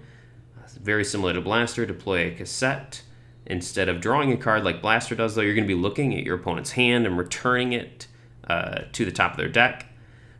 Uh, 0.57 0.67
very 0.81 1.03
similar 1.03 1.33
to 1.33 1.41
Blaster, 1.41 1.85
deploy 1.85 2.27
a 2.27 2.31
cassette. 2.31 3.03
Instead 3.45 3.89
of 3.89 3.99
drawing 3.99 4.31
a 4.31 4.37
card 4.37 4.63
like 4.63 4.81
Blaster 4.81 5.15
does, 5.15 5.35
though, 5.35 5.41
you're 5.41 5.55
going 5.55 5.67
to 5.67 5.73
be 5.73 5.79
looking 5.79 6.15
at 6.15 6.23
your 6.23 6.35
opponent's 6.35 6.71
hand 6.71 7.05
and 7.05 7.17
returning 7.17 7.73
it 7.73 8.07
uh, 8.47 8.81
to 8.93 9.05
the 9.05 9.11
top 9.11 9.31
of 9.31 9.37
their 9.37 9.49
deck. 9.49 9.87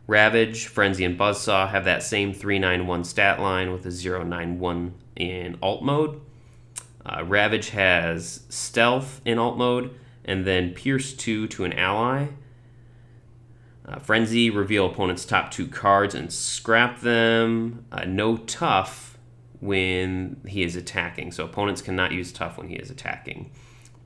Ravage, 0.06 0.66
Frenzy, 0.66 1.04
and 1.04 1.18
Buzzsaw 1.18 1.68
have 1.68 1.84
that 1.84 2.02
same 2.02 2.32
391 2.32 3.04
stat 3.04 3.40
line 3.40 3.72
with 3.72 3.86
a 3.86 3.90
091 3.90 4.94
in 5.16 5.58
alt 5.62 5.84
mode. 5.84 6.20
Uh, 7.04 7.24
Ravage 7.24 7.70
has 7.70 8.44
Stealth 8.48 9.20
in 9.24 9.38
alt 9.38 9.56
mode, 9.56 9.94
and 10.24 10.44
then 10.44 10.74
Pierce 10.74 11.14
2 11.14 11.46
to 11.48 11.64
an 11.64 11.72
ally. 11.72 12.28
Uh, 13.86 13.98
Frenzy, 13.98 14.50
reveal 14.50 14.86
opponent's 14.86 15.24
top 15.24 15.50
two 15.50 15.66
cards 15.66 16.14
and 16.14 16.32
scrap 16.32 17.00
them. 17.00 17.84
Uh, 17.90 18.04
no 18.04 18.36
Tough 18.36 19.18
when 19.60 20.40
he 20.46 20.62
is 20.62 20.76
attacking, 20.76 21.32
so 21.32 21.44
opponents 21.44 21.82
cannot 21.82 22.12
use 22.12 22.32
Tough 22.32 22.56
when 22.56 22.68
he 22.68 22.76
is 22.76 22.90
attacking. 22.90 23.50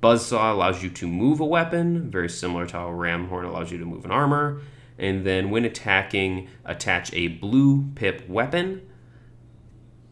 Buzzsaw 0.02 0.52
allows 0.52 0.82
you 0.82 0.90
to 0.90 1.08
move 1.08 1.40
a 1.40 1.44
weapon, 1.44 2.10
very 2.10 2.28
similar 2.28 2.66
to 2.66 2.76
how 2.76 2.88
Ramhorn 2.88 3.44
allows 3.44 3.72
you 3.72 3.78
to 3.78 3.84
move 3.84 4.04
an 4.04 4.10
armor. 4.10 4.60
And 4.98 5.24
then 5.26 5.50
when 5.50 5.64
attacking, 5.64 6.48
attach 6.64 7.12
a 7.12 7.28
blue 7.28 7.90
pip 7.94 8.28
weapon 8.28 8.82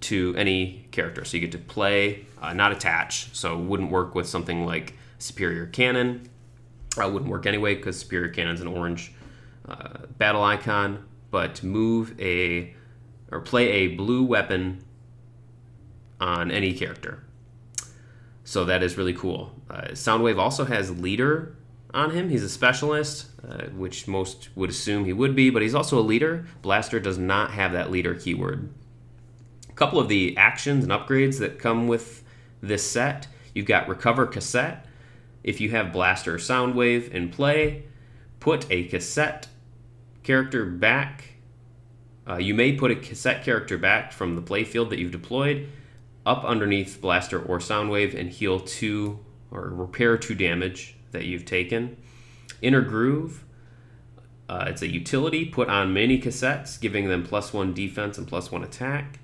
to 0.03 0.35
any 0.37 0.87
character. 0.91 1.25
So 1.25 1.37
you 1.37 1.41
get 1.41 1.53
to 1.53 1.59
play, 1.59 2.27
uh, 2.41 2.53
not 2.53 2.73
attach. 2.73 3.35
So 3.35 3.57
wouldn't 3.59 3.91
work 3.91 4.15
with 4.15 4.29
something 4.29 4.67
like 4.67 4.97
Superior 5.19 5.67
Cannon. 5.67 6.29
Wouldn't 6.97 7.27
work 7.27 7.47
anyway 7.47 7.75
because 7.75 7.99
Superior 7.99 8.29
Cannon's 8.29 8.61
an 8.61 8.67
orange 8.67 9.13
uh, 9.69 10.07
battle 10.19 10.43
icon. 10.43 11.05
But 11.31 11.63
move 11.63 12.21
a 12.21 12.75
or 13.31 13.41
play 13.41 13.69
a 13.71 13.89
blue 13.89 14.23
weapon 14.23 14.85
on 16.21 16.51
any 16.51 16.75
character. 16.75 17.25
So 18.45 18.65
that 18.67 18.83
is 18.83 18.99
really 18.99 19.15
cool. 19.15 19.55
Uh, 19.71 19.89
Soundwave 19.93 20.39
also 20.39 20.65
has 20.67 20.91
leader 20.91 21.57
on 21.95 22.11
him. 22.11 22.29
He's 22.29 22.43
a 22.43 22.49
specialist, 22.49 23.29
uh, 23.47 23.67
which 23.69 24.07
most 24.07 24.51
would 24.55 24.69
assume 24.69 25.05
he 25.05 25.13
would 25.13 25.35
be, 25.35 25.49
but 25.49 25.63
he's 25.63 25.75
also 25.75 25.99
a 25.99 26.03
leader. 26.03 26.47
Blaster 26.61 27.01
does 27.01 27.19
not 27.19 27.53
have 27.53 27.73
that 27.73 27.91
leader 27.91 28.15
keyword. 28.15 28.69
Couple 29.83 29.99
of 29.99 30.07
the 30.07 30.37
actions 30.37 30.85
and 30.85 30.93
upgrades 30.93 31.41
that 31.41 31.59
come 31.59 31.89
with 31.89 32.23
this 32.63 32.89
set 32.89 33.27
you've 33.53 33.67
got 33.67 33.89
Recover 33.89 34.27
Cassette. 34.27 34.87
If 35.43 35.61
you 35.61 35.71
have 35.71 35.93
Blaster 35.93 36.37
or 36.37 36.39
Soundwave 36.39 37.11
in 37.11 37.31
play, 37.31 37.83
put 38.39 38.65
a 38.71 38.85
cassette 38.85 39.49
character 40.23 40.65
back. 40.67 41.31
Uh, 42.29 42.37
you 42.37 42.55
may 42.55 42.75
put 42.75 42.93
a 42.93 42.95
cassette 42.95 43.43
character 43.43 43.77
back 43.77 44.13
from 44.13 44.37
the 44.37 44.41
playfield 44.41 44.89
that 44.91 45.01
you've 45.01 45.11
deployed 45.11 45.69
up 46.25 46.45
underneath 46.45 47.01
Blaster 47.01 47.43
or 47.43 47.59
Soundwave 47.59 48.15
and 48.15 48.31
heal 48.31 48.61
two 48.61 49.19
or 49.51 49.69
repair 49.69 50.17
two 50.17 50.37
damage 50.37 50.95
that 51.11 51.25
you've 51.25 51.45
taken. 51.45 51.97
Inner 52.61 52.83
Groove, 52.83 53.43
uh, 54.49 54.67
it's 54.69 54.83
a 54.83 54.89
utility 54.89 55.45
put 55.45 55.69
on 55.69 55.93
many 55.93 56.21
cassettes, 56.21 56.81
giving 56.81 57.09
them 57.09 57.25
plus 57.25 57.53
one 57.53 57.75
defense 57.75 58.17
and 58.17 58.29
plus 58.29 58.53
one 58.53 58.63
attack. 58.63 59.19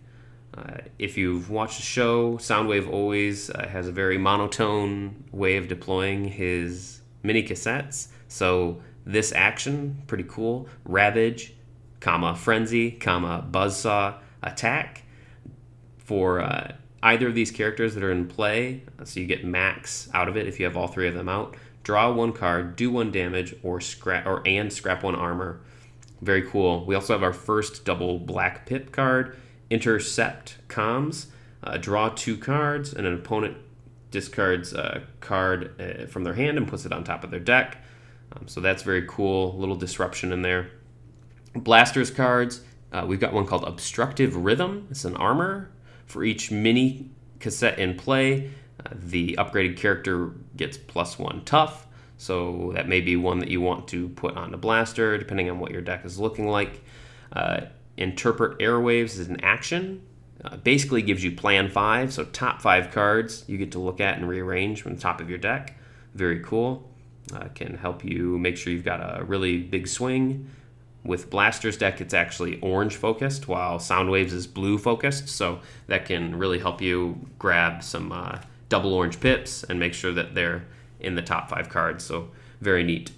Uh, 0.56 0.78
if 0.98 1.16
you've 1.16 1.50
watched 1.50 1.76
the 1.76 1.82
show, 1.82 2.36
Soundwave 2.38 2.90
always 2.90 3.50
uh, 3.50 3.68
has 3.68 3.86
a 3.86 3.92
very 3.92 4.18
monotone 4.18 5.24
way 5.30 5.56
of 5.56 5.68
deploying 5.68 6.24
his 6.24 7.00
mini 7.22 7.42
cassettes. 7.42 8.08
So 8.28 8.80
this 9.04 9.32
action, 9.32 10.02
pretty 10.06 10.24
cool. 10.24 10.68
Ravage, 10.84 11.54
comma 12.00 12.34
Frenzy, 12.34 12.90
comma 12.92 13.46
Buzzsaw, 13.50 14.16
attack 14.42 15.04
for 15.98 16.40
uh, 16.40 16.72
either 17.02 17.28
of 17.28 17.34
these 17.34 17.50
characters 17.50 17.94
that 17.94 18.02
are 18.02 18.10
in 18.12 18.26
play. 18.26 18.82
So 19.04 19.20
you 19.20 19.26
get 19.26 19.44
max 19.44 20.08
out 20.14 20.28
of 20.28 20.36
it 20.36 20.46
if 20.46 20.58
you 20.58 20.64
have 20.66 20.76
all 20.76 20.88
three 20.88 21.08
of 21.08 21.14
them 21.14 21.28
out. 21.28 21.56
Draw 21.82 22.12
one 22.12 22.32
card, 22.32 22.76
do 22.76 22.90
one 22.90 23.10
damage, 23.10 23.54
or 23.62 23.80
scrap 23.80 24.26
or 24.26 24.42
and 24.46 24.72
scrap 24.72 25.02
one 25.02 25.14
armor. 25.14 25.60
Very 26.20 26.42
cool. 26.42 26.84
We 26.84 26.94
also 26.94 27.12
have 27.12 27.22
our 27.22 27.32
first 27.32 27.84
double 27.84 28.18
black 28.18 28.66
pip 28.66 28.90
card 28.92 29.36
intercept 29.70 30.56
comms, 30.68 31.26
uh, 31.62 31.76
draw 31.76 32.08
two 32.08 32.36
cards, 32.36 32.92
and 32.92 33.06
an 33.06 33.14
opponent 33.14 33.56
discards 34.10 34.72
a 34.72 35.02
card 35.20 35.80
uh, 35.80 36.06
from 36.06 36.24
their 36.24 36.34
hand 36.34 36.56
and 36.56 36.66
puts 36.66 36.86
it 36.86 36.92
on 36.92 37.04
top 37.04 37.24
of 37.24 37.30
their 37.30 37.40
deck. 37.40 37.78
Um, 38.32 38.48
so 38.48 38.60
that's 38.60 38.82
very 38.82 39.04
cool. 39.06 39.56
Little 39.58 39.76
disruption 39.76 40.32
in 40.32 40.42
there. 40.42 40.70
Blasters 41.54 42.10
cards. 42.10 42.62
Uh, 42.92 43.04
we've 43.06 43.20
got 43.20 43.32
one 43.32 43.46
called 43.46 43.64
Obstructive 43.64 44.36
Rhythm. 44.36 44.86
It's 44.90 45.04
an 45.04 45.16
armor. 45.16 45.70
For 46.06 46.24
each 46.24 46.50
mini 46.50 47.10
cassette 47.38 47.78
in 47.78 47.96
play, 47.96 48.50
uh, 48.84 48.90
the 48.94 49.36
upgraded 49.38 49.76
character 49.76 50.32
gets 50.56 50.78
plus 50.78 51.18
one 51.18 51.44
tough. 51.44 51.86
So 52.16 52.72
that 52.74 52.88
may 52.88 53.00
be 53.00 53.14
one 53.16 53.38
that 53.40 53.48
you 53.48 53.60
want 53.60 53.88
to 53.88 54.08
put 54.08 54.36
on 54.36 54.50
the 54.50 54.56
blaster, 54.56 55.18
depending 55.18 55.50
on 55.50 55.58
what 55.60 55.70
your 55.70 55.82
deck 55.82 56.04
is 56.04 56.18
looking 56.18 56.48
like. 56.48 56.82
Uh, 57.32 57.62
interpret 57.98 58.58
airwaves 58.58 59.18
is 59.18 59.28
an 59.28 59.40
action. 59.44 60.02
Uh, 60.44 60.56
basically 60.58 61.02
gives 61.02 61.24
you 61.24 61.32
plan 61.32 61.68
five, 61.68 62.12
so 62.12 62.24
top 62.24 62.62
five 62.62 62.92
cards 62.92 63.44
you 63.48 63.58
get 63.58 63.72
to 63.72 63.78
look 63.80 64.00
at 64.00 64.16
and 64.16 64.28
rearrange 64.28 64.80
from 64.80 64.94
the 64.94 65.00
top 65.00 65.20
of 65.20 65.28
your 65.28 65.38
deck. 65.38 65.76
Very 66.14 66.40
cool. 66.40 66.88
Uh, 67.34 67.48
can 67.54 67.74
help 67.74 68.04
you 68.04 68.38
make 68.38 68.56
sure 68.56 68.72
you've 68.72 68.84
got 68.84 69.00
a 69.00 69.24
really 69.24 69.58
big 69.58 69.88
swing. 69.88 70.48
With 71.04 71.28
Blaster's 71.28 71.76
deck, 71.76 72.00
it's 72.00 72.14
actually 72.14 72.60
orange 72.60 72.96
focused, 72.96 73.48
while 73.48 73.78
Soundwaves 73.78 74.32
is 74.32 74.46
blue 74.46 74.78
focused, 74.78 75.28
so 75.28 75.60
that 75.88 76.04
can 76.04 76.36
really 76.36 76.58
help 76.58 76.80
you 76.80 77.18
grab 77.38 77.82
some 77.82 78.12
uh, 78.12 78.38
double 78.68 78.94
orange 78.94 79.20
pips 79.20 79.64
and 79.64 79.80
make 79.80 79.94
sure 79.94 80.12
that 80.12 80.34
they're 80.34 80.64
in 81.00 81.16
the 81.16 81.22
top 81.22 81.50
five 81.50 81.68
cards. 81.68 82.04
So 82.04 82.28
very 82.60 82.84
neat. 82.84 83.10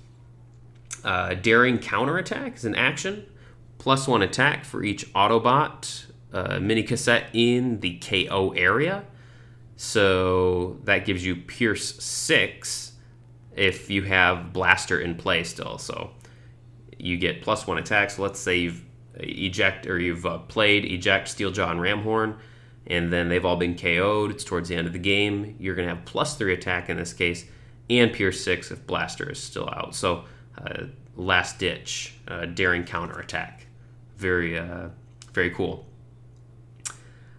Uh, 1.05 1.35
daring 1.35 1.79
counterattack 1.79 2.57
is 2.57 2.65
an 2.65 2.75
action 2.75 3.27
plus 3.81 4.07
one 4.07 4.21
attack 4.21 4.65
for 4.65 4.85
each 4.85 5.13
Autobot 5.15 6.05
uh, 6.33 6.61
mini 6.61 6.83
cassette 6.83 7.31
in 7.33 7.81
the 7.81 7.99
KO 7.99 8.51
area. 8.51 9.05
So 9.77 10.79
that 10.85 11.07
gives 11.07 11.25
you 11.25 11.35
Pierce 11.35 12.01
6 12.03 12.93
if 13.57 13.91
you 13.91 14.03
have 14.03 14.53
Blaster 14.53 15.01
in 15.01 15.15
play 15.15 15.43
still. 15.45 15.79
So 15.79 16.11
you 16.99 17.17
get 17.17 17.41
plus 17.41 17.67
one 17.67 17.79
attack. 17.79 18.11
So 18.11 18.23
let's 18.23 18.39
say 18.39 18.59
you've 18.59 18.85
eject 19.15 19.87
or 19.87 19.99
you've 19.99 20.27
uh, 20.27 20.39
played 20.39 20.85
eject 20.85 21.29
Steeljaw 21.29 21.71
and 21.71 21.81
Ramhorn, 21.81 22.37
and 22.87 23.11
then 23.11 23.31
they've 23.31 23.45
all 23.45 23.57
been 23.57 23.77
KO'd. 23.77 24.31
It's 24.31 24.45
towards 24.45 24.69
the 24.69 24.77
end 24.77 24.87
of 24.87 24.93
the 24.93 24.99
game. 24.99 25.57
You're 25.59 25.75
going 25.75 25.89
to 25.89 25.95
have 25.95 26.05
plus 26.05 26.37
three 26.37 26.53
attack 26.53 26.91
in 26.91 26.99
this 26.99 27.15
case, 27.15 27.47
and 27.89 28.13
Pierce 28.13 28.45
6 28.45 28.73
if 28.73 28.87
Blaster 28.87 29.31
is 29.31 29.43
still 29.43 29.71
out. 29.71 29.95
So 29.95 30.27
uh, 30.59 30.85
last 31.17 31.59
ditch, 31.59 32.15
uh, 32.29 32.45
daring 32.45 32.85
counterattack 32.85 33.60
very 34.21 34.59
uh, 34.59 34.89
very 35.33 35.51
cool. 35.51 35.87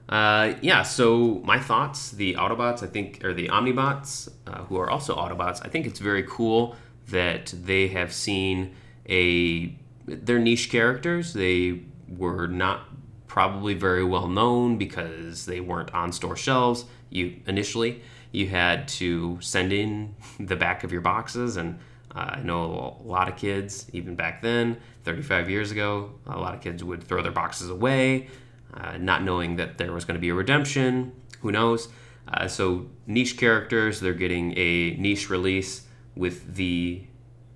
Uh, 0.10 0.56
yeah, 0.62 0.84
so 0.84 1.42
my 1.46 1.58
thoughts, 1.58 2.12
the 2.12 2.34
Autobots, 2.34 2.84
I 2.84 2.88
think, 2.88 3.24
or 3.24 3.34
the 3.34 3.48
Omnibots, 3.48 4.30
uh, 4.46 4.64
who 4.64 4.78
are 4.78 4.90
also 4.90 5.16
Autobots, 5.16 5.66
I 5.66 5.70
think 5.70 5.86
it's 5.86 6.00
very 6.00 6.24
cool 6.24 6.76
that 7.08 7.54
they 7.56 7.88
have 7.88 8.12
seen 8.12 8.76
a 9.08 9.74
they're 10.06 10.40
niche 10.40 10.70
characters. 10.70 11.34
They 11.34 11.84
were 12.10 12.48
not 12.48 12.88
probably 13.28 13.74
very 13.74 14.04
well 14.04 14.28
known 14.28 14.78
because 14.78 15.46
they 15.46 15.62
weren't 15.62 15.94
on 15.94 16.12
store 16.12 16.36
shelves. 16.36 16.86
You 17.10 17.40
initially 17.48 18.02
you 18.34 18.48
had 18.48 18.88
to 18.88 19.38
send 19.42 19.72
in 19.72 20.16
the 20.40 20.56
back 20.56 20.84
of 20.84 20.92
your 20.92 21.02
boxes 21.02 21.56
and 21.58 21.80
uh, 22.14 22.36
I 22.38 22.42
know 22.42 22.98
a 23.02 23.08
lot 23.08 23.30
of 23.30 23.38
kids, 23.38 23.88
even 23.94 24.16
back 24.16 24.42
then, 24.42 24.78
35 25.04 25.50
years 25.50 25.72
ago, 25.72 26.12
a 26.26 26.38
lot 26.38 26.54
of 26.54 26.62
kids 26.62 26.84
would 26.84 27.04
throw 27.04 27.22
their 27.22 27.32
boxes 27.32 27.70
away, 27.70 28.28
uh, 28.74 28.98
not 28.98 29.24
knowing 29.24 29.56
that 29.56 29.78
there 29.78 29.92
was 29.92 30.06
going 30.06 30.16
to 30.16 30.22
be 30.22 30.30
a 30.30 30.34
redemption. 30.34 31.14
Who 31.42 31.52
knows? 31.52 31.90
Uh, 32.28 32.48
so, 32.48 32.88
niche 33.08 33.38
characters, 33.38 34.00
they're 34.00 34.14
getting 34.14 34.58
a 34.58 34.92
niche 34.92 35.30
release 35.30 35.88
with 36.16 36.56
the 36.56 37.04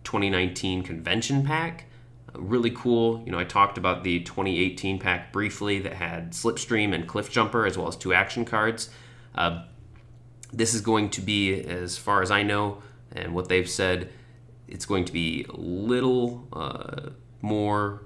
2019 0.03 0.83
convention 0.83 1.45
pack. 1.45 1.85
Uh, 2.33 2.41
really 2.41 2.71
cool. 2.71 3.21
You 3.25 3.31
know, 3.31 3.39
I 3.39 3.43
talked 3.43 3.77
about 3.77 4.03
the 4.03 4.21
2018 4.21 4.99
pack 4.99 5.31
briefly 5.31 5.79
that 5.79 5.93
had 5.93 6.31
Slipstream 6.31 6.93
and 6.93 7.07
Cliffjumper 7.07 7.67
as 7.67 7.77
well 7.77 7.87
as 7.87 7.95
two 7.95 8.13
action 8.13 8.43
cards. 8.43 8.89
Uh, 9.35 9.63
this 10.51 10.73
is 10.73 10.81
going 10.81 11.09
to 11.11 11.21
be, 11.21 11.53
as 11.61 11.97
far 11.97 12.21
as 12.21 12.31
I 12.31 12.43
know, 12.43 12.81
and 13.11 13.33
what 13.33 13.49
they've 13.49 13.69
said, 13.69 14.09
it's 14.67 14.85
going 14.85 15.05
to 15.05 15.13
be 15.13 15.45
a 15.49 15.55
little 15.57 16.47
uh, 16.53 17.09
more 17.45 18.03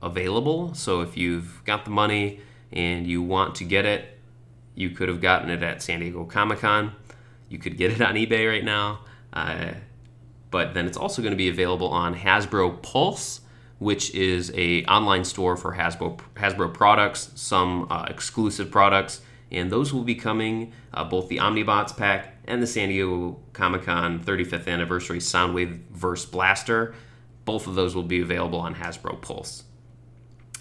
available. 0.00 0.72
So 0.74 1.00
if 1.00 1.16
you've 1.16 1.62
got 1.64 1.84
the 1.84 1.90
money 1.90 2.40
and 2.72 3.06
you 3.06 3.20
want 3.22 3.56
to 3.56 3.64
get 3.64 3.84
it, 3.84 4.18
you 4.74 4.90
could 4.90 5.08
have 5.08 5.20
gotten 5.20 5.50
it 5.50 5.62
at 5.62 5.82
San 5.82 6.00
Diego 6.00 6.24
Comic 6.24 6.60
Con. 6.60 6.92
You 7.48 7.58
could 7.58 7.76
get 7.76 7.90
it 7.92 8.00
on 8.00 8.14
eBay 8.14 8.48
right 8.48 8.64
now. 8.64 9.00
Uh, 9.32 9.72
but 10.50 10.74
then 10.74 10.86
it's 10.86 10.96
also 10.96 11.20
going 11.20 11.32
to 11.32 11.36
be 11.36 11.48
available 11.48 11.88
on 11.88 12.14
Hasbro 12.14 12.82
Pulse, 12.82 13.40
which 13.78 14.14
is 14.14 14.52
a 14.54 14.84
online 14.84 15.24
store 15.24 15.56
for 15.56 15.74
Hasbro 15.74 16.18
Hasbro 16.34 16.72
products, 16.72 17.32
some 17.34 17.88
uh, 17.90 18.06
exclusive 18.08 18.70
products, 18.70 19.20
and 19.50 19.70
those 19.70 19.92
will 19.92 20.04
be 20.04 20.14
coming 20.14 20.72
uh, 20.94 21.04
both 21.04 21.28
the 21.28 21.38
Omnibots 21.38 21.96
pack 21.96 22.36
and 22.46 22.62
the 22.62 22.66
San 22.66 22.88
Diego 22.88 23.40
Comic 23.52 23.82
Con 23.82 24.20
35th 24.20 24.68
anniversary 24.68 25.18
Soundwave 25.18 25.80
Verse 25.90 26.24
Blaster. 26.24 26.94
Both 27.46 27.66
of 27.66 27.74
those 27.74 27.94
will 27.94 28.02
be 28.02 28.20
available 28.20 28.58
on 28.58 28.74
Hasbro 28.74 29.22
Pulse. 29.22 29.64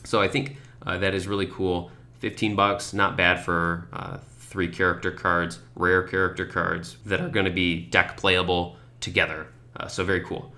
So 0.05 0.21
I 0.21 0.29
think 0.29 0.55
uh, 0.85 0.97
that 0.99 1.13
is 1.13 1.27
really 1.27 1.47
cool. 1.47 1.91
15 2.19 2.55
bucks, 2.55 2.93
not 2.93 3.17
bad 3.17 3.43
for 3.43 3.89
uh, 3.91 4.17
three 4.39 4.69
character 4.69 5.11
cards, 5.11 5.59
rare 5.75 6.03
character 6.03 6.45
cards 6.45 6.95
that 7.05 7.19
are 7.19 7.27
going 7.27 7.45
to 7.45 7.51
be 7.51 7.81
deck 7.81 8.15
playable 8.15 8.77
together. 9.01 9.47
Uh, 9.75 9.87
so 9.87 10.05
very 10.05 10.21
cool. 10.21 10.53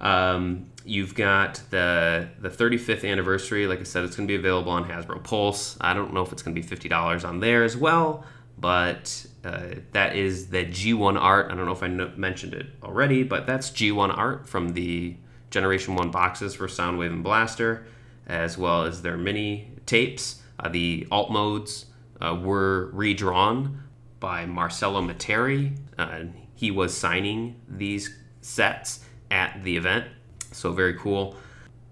Um, 0.00 0.66
you've 0.84 1.14
got 1.14 1.62
the 1.70 2.28
the 2.40 2.48
35th 2.50 3.08
anniversary. 3.08 3.66
Like 3.66 3.80
I 3.80 3.84
said, 3.84 4.04
it's 4.04 4.16
going 4.16 4.26
to 4.26 4.32
be 4.32 4.36
available 4.38 4.72
on 4.72 4.84
Hasbro 4.84 5.22
Pulse. 5.22 5.76
I 5.80 5.94
don't 5.94 6.12
know 6.12 6.22
if 6.22 6.32
it's 6.32 6.42
going 6.42 6.54
to 6.54 6.60
be 6.60 6.66
fifty 6.66 6.88
dollars 6.88 7.24
on 7.24 7.40
there 7.40 7.64
as 7.64 7.76
well, 7.76 8.24
but 8.58 9.26
uh, 9.44 9.68
that 9.92 10.16
is 10.16 10.48
the 10.48 10.64
G1 10.64 11.18
art. 11.18 11.50
I 11.50 11.54
don't 11.54 11.66
know 11.66 11.72
if 11.72 11.82
I 11.82 11.88
no- 11.88 12.12
mentioned 12.16 12.54
it 12.54 12.66
already, 12.82 13.22
but 13.22 13.46
that's 13.46 13.70
G1 13.70 14.16
art 14.16 14.48
from 14.48 14.70
the 14.70 15.16
Generation 15.50 15.94
One 15.94 16.10
boxes 16.10 16.54
for 16.54 16.66
Soundwave 16.66 17.10
and 17.10 17.24
Blaster, 17.24 17.86
as 18.26 18.56
well 18.56 18.84
as 18.84 19.02
their 19.02 19.16
mini 19.16 19.72
tapes. 19.86 20.42
Uh, 20.58 20.68
the 20.68 21.06
alt 21.10 21.30
modes 21.30 21.86
uh, 22.20 22.34
were 22.40 22.90
redrawn 22.92 23.82
by 24.20 24.46
Marcelo 24.46 25.00
Matere. 25.00 25.76
Uh, 25.98 26.24
he 26.54 26.70
was 26.70 26.96
signing 26.96 27.56
these 27.68 28.16
sets 28.42 29.04
at 29.30 29.62
the 29.64 29.76
event. 29.76 30.06
So 30.52 30.72
very 30.72 30.94
cool. 30.94 31.36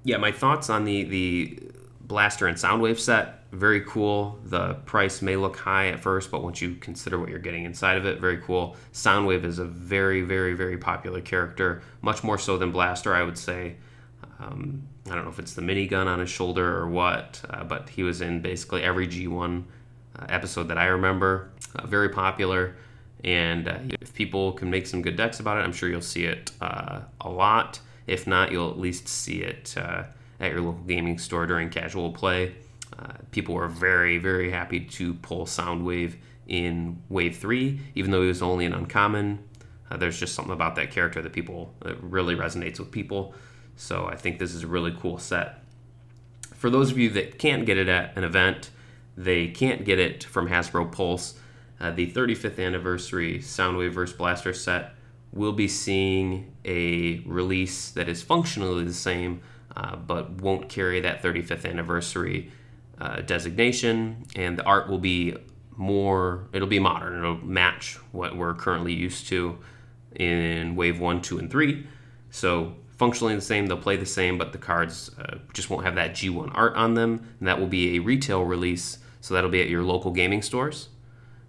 Yeah, 0.04 0.18
my 0.18 0.32
thoughts 0.32 0.70
on 0.70 0.84
the 0.84 1.04
the 1.04 1.58
Blaster 2.00 2.46
and 2.46 2.56
Soundwave 2.56 2.98
set, 2.98 3.37
very 3.50 3.80
cool. 3.82 4.38
The 4.44 4.74
price 4.74 5.22
may 5.22 5.36
look 5.36 5.56
high 5.56 5.88
at 5.88 6.00
first, 6.00 6.30
but 6.30 6.42
once 6.42 6.60
you 6.60 6.74
consider 6.74 7.18
what 7.18 7.30
you're 7.30 7.38
getting 7.38 7.64
inside 7.64 7.96
of 7.96 8.04
it, 8.04 8.20
very 8.20 8.38
cool. 8.38 8.76
Soundwave 8.92 9.44
is 9.44 9.58
a 9.58 9.64
very, 9.64 10.22
very, 10.22 10.54
very 10.54 10.76
popular 10.76 11.20
character, 11.20 11.82
much 12.02 12.22
more 12.22 12.38
so 12.38 12.58
than 12.58 12.72
Blaster, 12.72 13.14
I 13.14 13.22
would 13.22 13.38
say. 13.38 13.76
Um, 14.38 14.86
I 15.06 15.14
don't 15.14 15.24
know 15.24 15.30
if 15.30 15.38
it's 15.38 15.54
the 15.54 15.62
minigun 15.62 16.06
on 16.06 16.18
his 16.18 16.30
shoulder 16.30 16.76
or 16.76 16.88
what, 16.88 17.40
uh, 17.48 17.64
but 17.64 17.88
he 17.88 18.02
was 18.02 18.20
in 18.20 18.42
basically 18.42 18.82
every 18.82 19.08
G1 19.08 19.64
uh, 20.18 20.26
episode 20.28 20.68
that 20.68 20.78
I 20.78 20.86
remember. 20.86 21.50
Uh, 21.74 21.86
very 21.86 22.10
popular. 22.10 22.76
And 23.24 23.66
uh, 23.66 23.78
if 24.00 24.14
people 24.14 24.52
can 24.52 24.70
make 24.70 24.86
some 24.86 25.02
good 25.02 25.16
decks 25.16 25.40
about 25.40 25.58
it, 25.58 25.62
I'm 25.62 25.72
sure 25.72 25.88
you'll 25.88 26.00
see 26.02 26.24
it 26.24 26.52
uh, 26.60 27.00
a 27.20 27.28
lot. 27.28 27.80
If 28.06 28.26
not, 28.26 28.52
you'll 28.52 28.70
at 28.70 28.78
least 28.78 29.08
see 29.08 29.42
it 29.42 29.74
uh, 29.76 30.04
at 30.38 30.52
your 30.52 30.60
local 30.60 30.82
gaming 30.84 31.18
store 31.18 31.46
during 31.46 31.70
casual 31.70 32.12
play. 32.12 32.54
Uh, 32.98 33.12
people 33.30 33.54
were 33.54 33.68
very, 33.68 34.18
very 34.18 34.50
happy 34.50 34.80
to 34.80 35.14
pull 35.14 35.46
Soundwave 35.46 36.14
in 36.46 37.02
Wave 37.08 37.36
3, 37.36 37.80
even 37.94 38.10
though 38.10 38.22
he 38.22 38.28
was 38.28 38.42
only 38.42 38.64
an 38.64 38.72
uncommon. 38.72 39.38
Uh, 39.90 39.96
there's 39.96 40.18
just 40.18 40.34
something 40.34 40.52
about 40.52 40.74
that 40.76 40.90
character 40.90 41.22
that 41.22 41.32
people 41.32 41.74
that 41.80 42.02
really 42.02 42.34
resonates 42.34 42.78
with 42.78 42.90
people. 42.90 43.34
So 43.76 44.06
I 44.06 44.16
think 44.16 44.38
this 44.38 44.54
is 44.54 44.64
a 44.64 44.66
really 44.66 44.96
cool 45.00 45.18
set. 45.18 45.62
For 46.54 46.70
those 46.70 46.90
of 46.90 46.98
you 46.98 47.10
that 47.10 47.38
can't 47.38 47.64
get 47.64 47.78
it 47.78 47.88
at 47.88 48.16
an 48.16 48.24
event, 48.24 48.70
they 49.16 49.48
can't 49.48 49.84
get 49.84 49.98
it 49.98 50.24
from 50.24 50.48
Hasbro 50.48 50.90
Pulse 50.90 51.34
uh, 51.80 51.90
the 51.90 52.10
35th 52.10 52.64
anniversary 52.64 53.38
Soundwave 53.38 53.92
vs. 53.92 54.16
Blaster 54.16 54.52
set 54.52 54.94
will 55.32 55.52
be 55.52 55.68
seeing 55.68 56.52
a 56.64 57.20
release 57.20 57.90
that 57.90 58.08
is 58.08 58.22
functionally 58.22 58.84
the 58.84 58.92
same, 58.92 59.40
uh, 59.76 59.94
but 59.94 60.30
won't 60.40 60.68
carry 60.68 61.00
that 61.00 61.22
35th 61.22 61.68
anniversary 61.68 62.50
uh, 63.00 63.20
designation, 63.22 64.24
and 64.36 64.58
the 64.58 64.64
art 64.64 64.88
will 64.88 64.98
be 64.98 65.36
more, 65.76 66.48
it'll 66.52 66.68
be 66.68 66.78
modern, 66.78 67.18
it'll 67.18 67.44
match 67.44 67.96
what 68.12 68.36
we're 68.36 68.54
currently 68.54 68.92
used 68.92 69.28
to 69.28 69.58
in 70.16 70.74
Wave 70.74 70.98
1, 70.98 71.22
2, 71.22 71.38
and 71.38 71.50
3. 71.50 71.86
So, 72.30 72.74
functionally 72.96 73.34
the 73.34 73.40
same, 73.40 73.66
they'll 73.66 73.76
play 73.76 73.96
the 73.96 74.06
same, 74.06 74.38
but 74.38 74.52
the 74.52 74.58
cards 74.58 75.10
uh, 75.20 75.38
just 75.52 75.70
won't 75.70 75.84
have 75.84 75.94
that 75.94 76.12
G1 76.12 76.50
art 76.54 76.74
on 76.74 76.94
them, 76.94 77.26
and 77.38 77.48
that 77.48 77.60
will 77.60 77.68
be 77.68 77.96
a 77.96 78.00
retail 78.00 78.44
release, 78.44 78.98
so 79.20 79.34
that'll 79.34 79.50
be 79.50 79.60
at 79.60 79.68
your 79.68 79.82
local 79.84 80.10
gaming 80.10 80.42
stores 80.42 80.88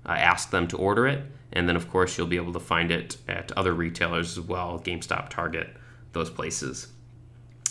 uh, 0.06 0.14
ask 0.14 0.50
them 0.50 0.68
to 0.68 0.78
order 0.78 1.08
it. 1.08 1.24
And 1.52 1.68
then, 1.68 1.76
of 1.76 1.90
course, 1.90 2.18
you'll 2.18 2.28
be 2.28 2.36
able 2.36 2.54
to 2.54 2.60
find 2.60 2.92
it 2.92 3.18
at 3.28 3.52
other 3.54 3.74
retailers 3.74 4.38
as 4.38 4.44
well 4.44 4.80
GameStop, 4.80 5.30
Target, 5.30 5.76
those 6.14 6.30
places. 6.30 6.88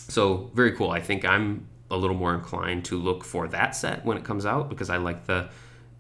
So, 0.08 0.50
very 0.54 0.72
cool. 0.72 0.90
I 0.90 1.00
think 1.00 1.24
I'm 1.24 1.68
a 1.90 1.96
little 1.96 2.16
more 2.16 2.34
inclined 2.34 2.84
to 2.86 2.96
look 2.98 3.24
for 3.24 3.48
that 3.48 3.74
set 3.74 4.04
when 4.04 4.16
it 4.16 4.24
comes 4.24 4.44
out 4.44 4.68
because 4.68 4.90
I 4.90 4.98
like 4.98 5.26
the 5.26 5.48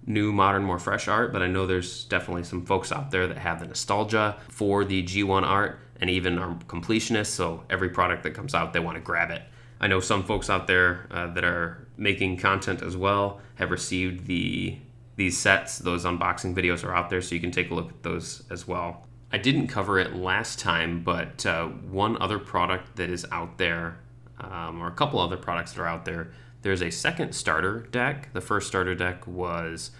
new, 0.06 0.32
modern, 0.32 0.64
more 0.64 0.78
fresh 0.78 1.08
art. 1.08 1.32
But 1.32 1.42
I 1.42 1.46
know 1.46 1.66
there's 1.66 2.04
definitely 2.04 2.44
some 2.44 2.64
folks 2.64 2.92
out 2.92 3.10
there 3.10 3.26
that 3.26 3.38
have 3.38 3.60
the 3.60 3.66
nostalgia 3.66 4.36
for 4.48 4.84
the 4.84 5.02
G1 5.02 5.42
art 5.42 5.80
and 6.00 6.08
even 6.10 6.38
are 6.38 6.54
completionists. 6.66 7.26
So, 7.26 7.64
every 7.68 7.88
product 7.88 8.22
that 8.22 8.34
comes 8.34 8.54
out, 8.54 8.72
they 8.72 8.80
want 8.80 8.96
to 8.96 9.02
grab 9.02 9.30
it. 9.30 9.42
I 9.80 9.86
know 9.86 10.00
some 10.00 10.24
folks 10.24 10.50
out 10.50 10.66
there 10.66 11.06
uh, 11.10 11.28
that 11.34 11.44
are 11.44 11.86
making 11.96 12.38
content 12.38 12.82
as 12.82 12.96
well 12.96 13.40
have 13.56 13.70
received 13.70 14.26
the 14.26 14.78
these 15.16 15.36
sets, 15.36 15.78
those 15.78 16.04
unboxing 16.04 16.54
videos 16.54 16.84
are 16.84 16.94
out 16.94 17.10
there, 17.10 17.20
so 17.20 17.34
you 17.34 17.40
can 17.40 17.50
take 17.50 17.72
a 17.72 17.74
look 17.74 17.90
at 17.90 18.02
those 18.04 18.44
as 18.50 18.68
well. 18.68 19.04
I 19.32 19.38
didn't 19.38 19.66
cover 19.66 19.98
it 19.98 20.14
last 20.14 20.60
time, 20.60 21.02
but 21.02 21.44
uh, 21.44 21.66
one 21.66 22.16
other 22.22 22.38
product 22.38 22.94
that 22.96 23.10
is 23.10 23.26
out 23.32 23.58
there, 23.58 23.98
um, 24.40 24.80
or 24.80 24.88
a 24.88 24.92
couple 24.92 25.20
other 25.20 25.36
products 25.36 25.72
that 25.72 25.82
are 25.82 25.86
out 25.86 26.04
there, 26.04 26.32
there's 26.62 26.82
a 26.82 26.90
second 26.90 27.34
starter 27.34 27.80
deck. 27.90 28.32
The 28.32 28.40
first 28.40 28.68
starter 28.68 28.94
deck 28.94 29.26
was 29.26 29.90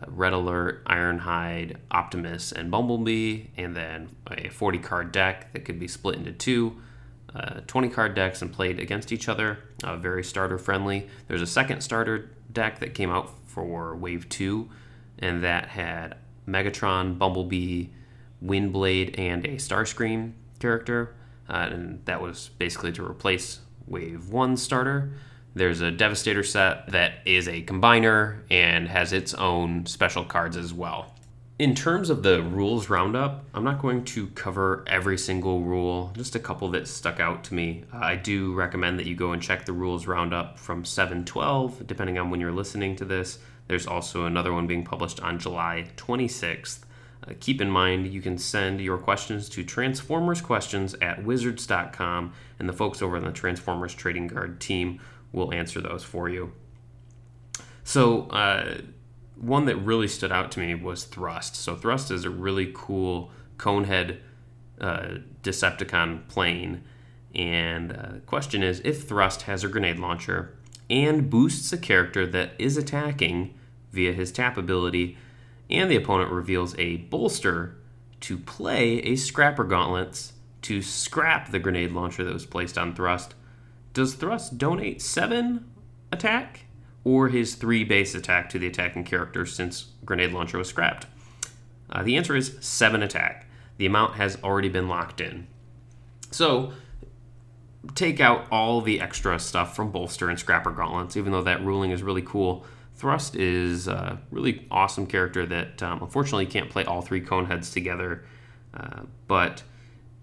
uh, 0.00 0.06
Red 0.08 0.32
Alert, 0.32 0.84
Ironhide, 0.84 1.76
Optimus, 1.90 2.52
and 2.52 2.70
Bumblebee, 2.70 3.44
and 3.56 3.76
then 3.76 4.10
a 4.30 4.48
40 4.48 4.78
card 4.78 5.12
deck 5.12 5.52
that 5.52 5.64
could 5.64 5.78
be 5.78 5.88
split 5.88 6.16
into 6.16 6.32
two. 6.32 6.76
Uh, 7.34 7.60
20 7.66 7.90
card 7.90 8.14
decks 8.14 8.40
and 8.40 8.52
played 8.52 8.80
against 8.80 9.12
each 9.12 9.28
other, 9.28 9.58
uh, 9.84 9.96
very 9.96 10.24
starter 10.24 10.58
friendly. 10.58 11.06
There's 11.28 11.42
a 11.42 11.46
second 11.46 11.82
starter 11.82 12.30
deck 12.50 12.78
that 12.80 12.94
came 12.94 13.10
out 13.10 13.30
for 13.46 13.94
Wave 13.94 14.28
2, 14.28 14.68
and 15.18 15.44
that 15.44 15.68
had 15.68 16.16
Megatron, 16.48 17.18
Bumblebee, 17.18 17.88
Windblade, 18.44 19.18
and 19.18 19.44
a 19.44 19.56
Starscream 19.56 20.32
character. 20.58 21.14
Uh, 21.48 21.68
and 21.70 22.04
that 22.06 22.20
was 22.20 22.50
basically 22.58 22.92
to 22.92 23.04
replace 23.04 23.60
Wave 23.88 24.28
1 24.28 24.56
starter. 24.56 25.12
There's 25.54 25.80
a 25.80 25.90
Devastator 25.90 26.42
set 26.42 26.90
that 26.92 27.14
is 27.24 27.48
a 27.48 27.62
combiner 27.62 28.40
and 28.50 28.88
has 28.88 29.12
its 29.12 29.34
own 29.34 29.86
special 29.86 30.24
cards 30.24 30.56
as 30.56 30.72
well. 30.72 31.14
In 31.58 31.74
terms 31.74 32.08
of 32.08 32.22
the 32.22 32.40
rules 32.40 32.88
roundup, 32.88 33.44
I'm 33.52 33.64
not 33.64 33.82
going 33.82 34.04
to 34.04 34.28
cover 34.28 34.84
every 34.86 35.18
single 35.18 35.62
rule, 35.62 36.12
just 36.14 36.36
a 36.36 36.38
couple 36.38 36.70
that 36.70 36.86
stuck 36.86 37.18
out 37.18 37.42
to 37.44 37.54
me. 37.54 37.82
I 37.92 38.14
do 38.14 38.54
recommend 38.54 39.00
that 39.00 39.06
you 39.06 39.16
go 39.16 39.32
and 39.32 39.42
check 39.42 39.64
the 39.64 39.72
rules 39.72 40.06
roundup 40.06 40.60
from 40.60 40.84
712, 40.84 41.84
depending 41.84 42.16
on 42.16 42.30
when 42.30 42.38
you're 42.38 42.52
listening 42.52 42.94
to 42.96 43.04
this. 43.04 43.40
There's 43.66 43.88
also 43.88 44.24
another 44.24 44.52
one 44.52 44.68
being 44.68 44.84
published 44.84 45.20
on 45.20 45.40
July 45.40 45.88
26th. 45.96 46.84
Uh, 47.28 47.34
keep 47.40 47.60
in 47.60 47.70
mind, 47.70 48.06
you 48.06 48.20
can 48.20 48.38
send 48.38 48.80
your 48.80 48.98
questions 48.98 49.48
to 49.50 49.64
transformersquestions 49.64 50.94
at 51.02 51.24
wizards.com, 51.24 52.32
and 52.58 52.68
the 52.68 52.72
folks 52.72 53.02
over 53.02 53.16
on 53.16 53.24
the 53.24 53.32
Transformers 53.32 53.94
Trading 53.94 54.28
Card 54.28 54.60
team 54.60 55.00
will 55.32 55.52
answer 55.52 55.80
those 55.80 56.04
for 56.04 56.28
you. 56.28 56.52
So, 57.84 58.22
uh, 58.28 58.78
one 59.40 59.66
that 59.66 59.76
really 59.76 60.08
stood 60.08 60.32
out 60.32 60.50
to 60.52 60.60
me 60.60 60.74
was 60.74 61.04
Thrust. 61.04 61.54
So 61.56 61.76
Thrust 61.76 62.10
is 62.10 62.24
a 62.24 62.30
really 62.30 62.72
cool 62.74 63.30
conehead 63.56 64.18
uh, 64.80 65.18
Decepticon 65.42 66.26
plane. 66.28 66.82
And 67.34 67.92
uh, 67.92 68.12
the 68.14 68.20
question 68.20 68.62
is 68.62 68.80
if 68.84 69.06
Thrust 69.06 69.42
has 69.42 69.64
a 69.64 69.68
grenade 69.68 69.98
launcher 69.98 70.56
and 70.90 71.30
boosts 71.30 71.72
a 71.72 71.78
character 71.78 72.26
that 72.26 72.52
is 72.58 72.76
attacking 72.76 73.54
via 73.92 74.12
his 74.12 74.32
tap 74.32 74.56
ability, 74.56 75.16
and 75.70 75.90
the 75.90 75.96
opponent 75.96 76.30
reveals 76.30 76.76
a 76.78 76.96
bolster 76.96 77.76
to 78.20 78.38
play 78.38 78.98
a 79.00 79.16
Scrapper 79.16 79.64
Gauntlets 79.64 80.32
to 80.62 80.82
scrap 80.82 81.50
the 81.50 81.58
grenade 81.58 81.92
launcher 81.92 82.24
that 82.24 82.32
was 82.32 82.46
placed 82.46 82.76
on 82.76 82.94
Thrust, 82.94 83.34
does 83.94 84.14
Thrust 84.14 84.58
donate 84.58 85.00
7 85.00 85.64
attack? 86.10 86.64
or 87.08 87.28
his 87.28 87.54
three 87.54 87.84
base 87.84 88.14
attack 88.14 88.50
to 88.50 88.58
the 88.58 88.66
attacking 88.66 89.02
character 89.02 89.46
since 89.46 89.92
Grenade 90.04 90.32
Launcher 90.32 90.58
was 90.58 90.68
scrapped? 90.68 91.06
Uh, 91.88 92.02
the 92.02 92.16
answer 92.16 92.36
is 92.36 92.58
seven 92.60 93.02
attack. 93.02 93.46
The 93.78 93.86
amount 93.86 94.14
has 94.14 94.36
already 94.42 94.68
been 94.68 94.88
locked 94.88 95.20
in. 95.20 95.46
So, 96.30 96.74
take 97.94 98.20
out 98.20 98.46
all 98.50 98.82
the 98.82 99.00
extra 99.00 99.38
stuff 99.38 99.74
from 99.74 99.90
Bolster 99.90 100.28
and 100.28 100.38
Scrapper 100.38 100.70
Gauntlets, 100.70 101.16
even 101.16 101.32
though 101.32 101.42
that 101.42 101.64
ruling 101.64 101.92
is 101.92 102.02
really 102.02 102.20
cool. 102.20 102.66
Thrust 102.98 103.36
is 103.36 103.86
a 103.86 104.20
really 104.32 104.66
awesome 104.72 105.06
character 105.06 105.46
that 105.46 105.80
um, 105.84 106.02
unfortunately 106.02 106.46
can't 106.46 106.68
play 106.68 106.84
all 106.84 107.00
three 107.00 107.20
cone 107.20 107.46
heads 107.46 107.70
together, 107.70 108.24
uh, 108.74 109.02
but 109.28 109.62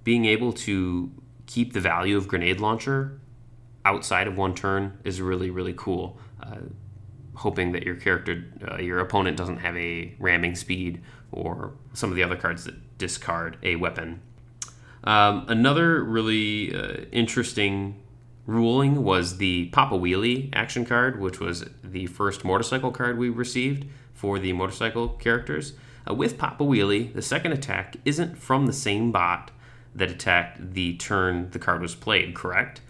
being 0.03 0.25
able 0.25 0.51
to 0.51 1.09
keep 1.45 1.71
the 1.71 1.79
value 1.79 2.17
of 2.17 2.27
grenade 2.27 2.59
launcher 2.59 3.19
outside 3.85 4.27
of 4.27 4.37
one 4.37 4.53
turn 4.53 4.99
is 5.05 5.21
really 5.21 5.49
really 5.49 5.73
cool. 5.77 6.19
Uh, 6.43 6.57
hoping 7.35 7.71
that 7.71 7.83
your 7.83 7.95
character, 7.95 8.45
uh, 8.69 8.77
your 8.77 8.99
opponent, 8.99 9.37
doesn't 9.37 9.57
have 9.57 9.75
a 9.77 10.13
ramming 10.19 10.55
speed 10.55 11.01
or 11.31 11.73
some 11.93 12.09
of 12.09 12.15
the 12.15 12.23
other 12.23 12.35
cards 12.35 12.65
that 12.65 12.97
discard 12.97 13.57
a 13.63 13.75
weapon. 13.75 14.21
Um, 15.03 15.45
another 15.47 16.03
really 16.03 16.75
uh, 16.75 17.05
interesting 17.11 18.01
ruling 18.45 19.03
was 19.03 19.37
the 19.37 19.67
Pop 19.67 19.91
a 19.91 19.95
Wheelie 19.95 20.49
action 20.53 20.85
card, 20.85 21.19
which 21.19 21.39
was 21.39 21.65
the 21.83 22.05
first 22.07 22.43
motorcycle 22.43 22.91
card 22.91 23.17
we 23.17 23.29
received 23.29 23.85
for 24.13 24.39
the 24.39 24.53
motorcycle 24.53 25.09
characters. 25.09 25.73
Uh, 26.09 26.13
with 26.13 26.37
Pop 26.37 26.59
a 26.61 26.63
Wheelie, 26.63 27.13
the 27.13 27.21
second 27.21 27.51
attack 27.51 27.95
isn't 28.05 28.37
from 28.37 28.65
the 28.65 28.73
same 28.73 29.11
bot 29.11 29.51
that 29.93 30.11
attacked 30.11 30.73
the 30.73 30.95
turn 30.97 31.49
the 31.51 31.59
card 31.59 31.81
was 31.81 31.95
played, 31.95 32.35
correct? 32.35 32.81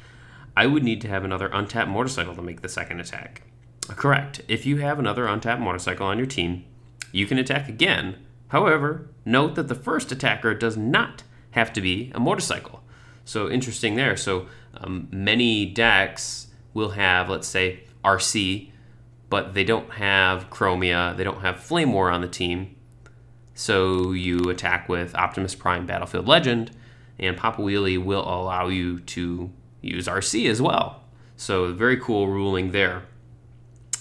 I 0.57 0.65
would 0.65 0.83
need 0.83 1.01
to 1.01 1.07
have 1.07 1.23
another 1.23 1.49
untapped 1.51 1.89
motorcycle 1.89 2.35
to 2.35 2.41
make 2.41 2.61
the 2.61 2.69
second 2.69 2.99
attack. 2.99 3.43
Correct. 3.89 4.41
If 4.47 4.65
you 4.65 4.77
have 4.77 4.99
another 4.99 5.27
untapped 5.27 5.61
motorcycle 5.61 6.07
on 6.07 6.17
your 6.17 6.27
team, 6.27 6.65
you 7.11 7.25
can 7.27 7.37
attack 7.37 7.69
again. 7.69 8.17
However, 8.49 9.09
note 9.25 9.55
that 9.55 9.67
the 9.67 9.75
first 9.75 10.11
attacker 10.11 10.53
does 10.53 10.75
not 10.77 11.23
have 11.51 11.71
to 11.73 11.81
be 11.81 12.11
a 12.15 12.19
motorcycle. 12.19 12.81
So 13.25 13.49
interesting 13.49 13.95
there. 13.95 14.15
So 14.15 14.47
um, 14.77 15.07
many 15.11 15.65
decks 15.65 16.47
will 16.73 16.91
have, 16.91 17.29
let's 17.29 17.47
say, 17.47 17.83
Arcee, 18.03 18.71
but 19.29 19.53
they 19.53 19.63
don't 19.63 19.91
have 19.91 20.49
Chromia, 20.49 21.15
they 21.17 21.23
don't 21.23 21.41
have 21.41 21.57
Flamewar 21.57 22.13
on 22.13 22.21
the 22.21 22.27
team. 22.27 22.75
So 23.53 24.11
you 24.11 24.49
attack 24.49 24.89
with 24.89 25.15
Optimus 25.15 25.55
Prime 25.55 25.85
Battlefield 25.85 26.27
Legend, 26.27 26.71
and 27.17 27.37
Pop 27.37 27.57
a 27.57 27.61
Wheelie 27.61 28.03
will 28.03 28.21
allow 28.21 28.67
you 28.67 28.99
to 28.99 29.51
use 29.81 30.07
Arcee 30.07 30.49
as 30.49 30.61
well. 30.61 31.03
So 31.37 31.71
very 31.73 31.97
cool 31.97 32.27
ruling 32.27 32.71
there. 32.71 33.03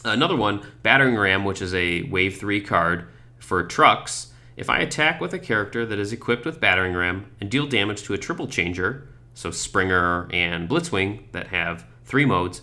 Another 0.04 0.36
one, 0.36 0.66
Battering 0.82 1.16
Ram, 1.16 1.44
which 1.44 1.62
is 1.62 1.72
a 1.74 2.02
Wave 2.02 2.36
3 2.36 2.60
card 2.60 3.08
for 3.38 3.62
trucks. 3.64 4.32
If 4.56 4.68
I 4.68 4.78
attack 4.78 5.20
with 5.20 5.32
a 5.32 5.38
character 5.38 5.86
that 5.86 5.98
is 5.98 6.12
equipped 6.12 6.44
with 6.44 6.60
Battering 6.60 6.94
Ram 6.94 7.30
and 7.40 7.50
deal 7.50 7.66
damage 7.66 8.02
to 8.02 8.14
a 8.14 8.18
triple 8.18 8.46
changer, 8.46 9.08
so 9.34 9.50
Springer 9.50 10.28
and 10.32 10.68
Blitzwing 10.68 11.30
that 11.32 11.48
have 11.48 11.84
three 12.04 12.24
modes, 12.24 12.62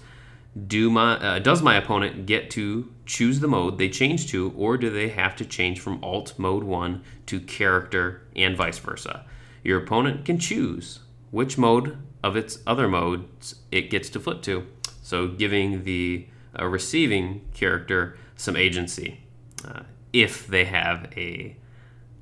do 0.67 0.89
my 0.89 1.17
uh, 1.17 1.39
does 1.39 1.61
my 1.61 1.75
opponent 1.75 2.25
get 2.25 2.49
to 2.51 2.91
choose 3.05 3.39
the 3.39 3.47
mode 3.47 3.77
they 3.77 3.89
change 3.89 4.27
to, 4.31 4.53
or 4.57 4.77
do 4.77 4.89
they 4.89 5.09
have 5.09 5.35
to 5.37 5.45
change 5.45 5.79
from 5.79 6.03
Alt 6.03 6.33
Mode 6.37 6.63
1 6.63 7.03
to 7.27 7.39
Character 7.39 8.23
and 8.35 8.57
vice 8.57 8.79
versa? 8.79 9.25
Your 9.63 9.83
opponent 9.83 10.25
can 10.25 10.39
choose 10.39 10.99
which 11.29 11.57
mode 11.57 11.97
of 12.23 12.35
its 12.35 12.59
other 12.67 12.87
modes 12.87 13.55
it 13.71 13.89
gets 13.89 14.09
to 14.09 14.19
flip 14.19 14.41
to, 14.43 14.67
so 15.01 15.27
giving 15.27 15.83
the 15.83 16.27
uh, 16.59 16.65
receiving 16.65 17.41
character 17.53 18.17
some 18.35 18.57
agency 18.57 19.21
uh, 19.65 19.83
if 20.11 20.47
they 20.47 20.65
have 20.65 21.11
a, 21.15 21.55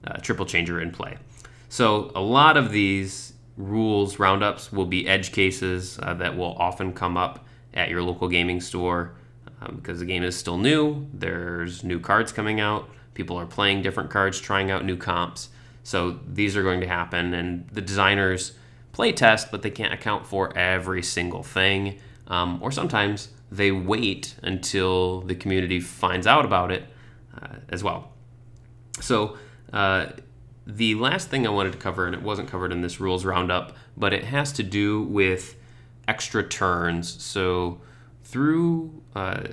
a 0.06 0.12
uh, 0.12 0.18
triple 0.18 0.46
changer 0.46 0.80
in 0.80 0.92
play. 0.92 1.18
So 1.68 2.12
a 2.16 2.22
lot 2.22 2.58
of 2.58 2.72
these 2.72 3.34
rules 3.60 4.18
roundups 4.18 4.72
will 4.72 4.86
be 4.86 5.08
edge 5.08 5.32
cases 5.32 6.00
uh, 6.02 6.14
that 6.16 6.36
will 6.36 6.54
often 6.54 6.94
come 6.94 7.18
up 7.18 7.46
at 7.74 7.90
your 7.90 8.02
local 8.02 8.30
gaming 8.30 8.62
store 8.62 9.14
um, 9.62 9.76
because 9.76 10.00
the 10.00 10.06
game 10.06 10.24
is 10.24 10.36
still 10.36 10.58
new. 10.58 11.06
There's 11.14 11.84
new 11.84 12.00
cards 12.00 12.32
coming 12.32 12.60
out. 12.60 12.90
People 13.14 13.38
are 13.38 13.46
playing 13.46 13.82
different 13.82 14.10
cards, 14.10 14.40
trying 14.40 14.72
out 14.72 14.86
new 14.86 14.96
comps. 14.96 15.50
So 15.84 16.20
these 16.26 16.56
are 16.56 16.64
going 16.64 16.80
to 16.82 16.88
happen, 16.88 17.34
and 17.34 17.68
the 17.70 17.82
designers 17.82 18.54
play 18.94 19.12
test, 19.12 19.52
but 19.52 19.62
they 19.62 19.72
can't 19.72 19.94
account 19.94 20.26
for 20.26 20.56
every 20.58 21.04
single 21.04 21.44
thing. 21.44 22.00
Um, 22.28 22.60
or 22.62 22.72
sometimes 22.72 23.30
they 23.52 23.72
wait 23.72 24.36
until 24.42 25.22
the 25.22 25.36
community 25.36 25.80
finds 25.80 26.28
out 26.28 26.46
about 26.46 26.72
it 26.72 26.86
uh, 27.36 27.56
as 27.70 27.84
well. 27.84 28.12
So 29.02 29.38
uh, 29.74 30.08
the 30.76 30.94
last 30.96 31.30
thing 31.30 31.48
I 31.48 31.50
wanted 31.50 31.74
to 31.74 31.80
cover, 31.80 32.06
and 32.06 32.14
it 32.14 32.22
wasn't 32.22 32.48
covered 32.48 32.72
in 32.72 32.82
this 32.82 33.00
rules 33.00 33.26
roundup, 33.26 33.76
but 33.98 34.14
it 34.14 34.26
has 34.26 34.52
to 34.54 34.64
do 34.64 35.02
with 35.02 35.56
extra 36.08 36.48
turns. 36.48 37.22
So 37.22 37.82
through 38.24 39.02
uh, 39.16 39.44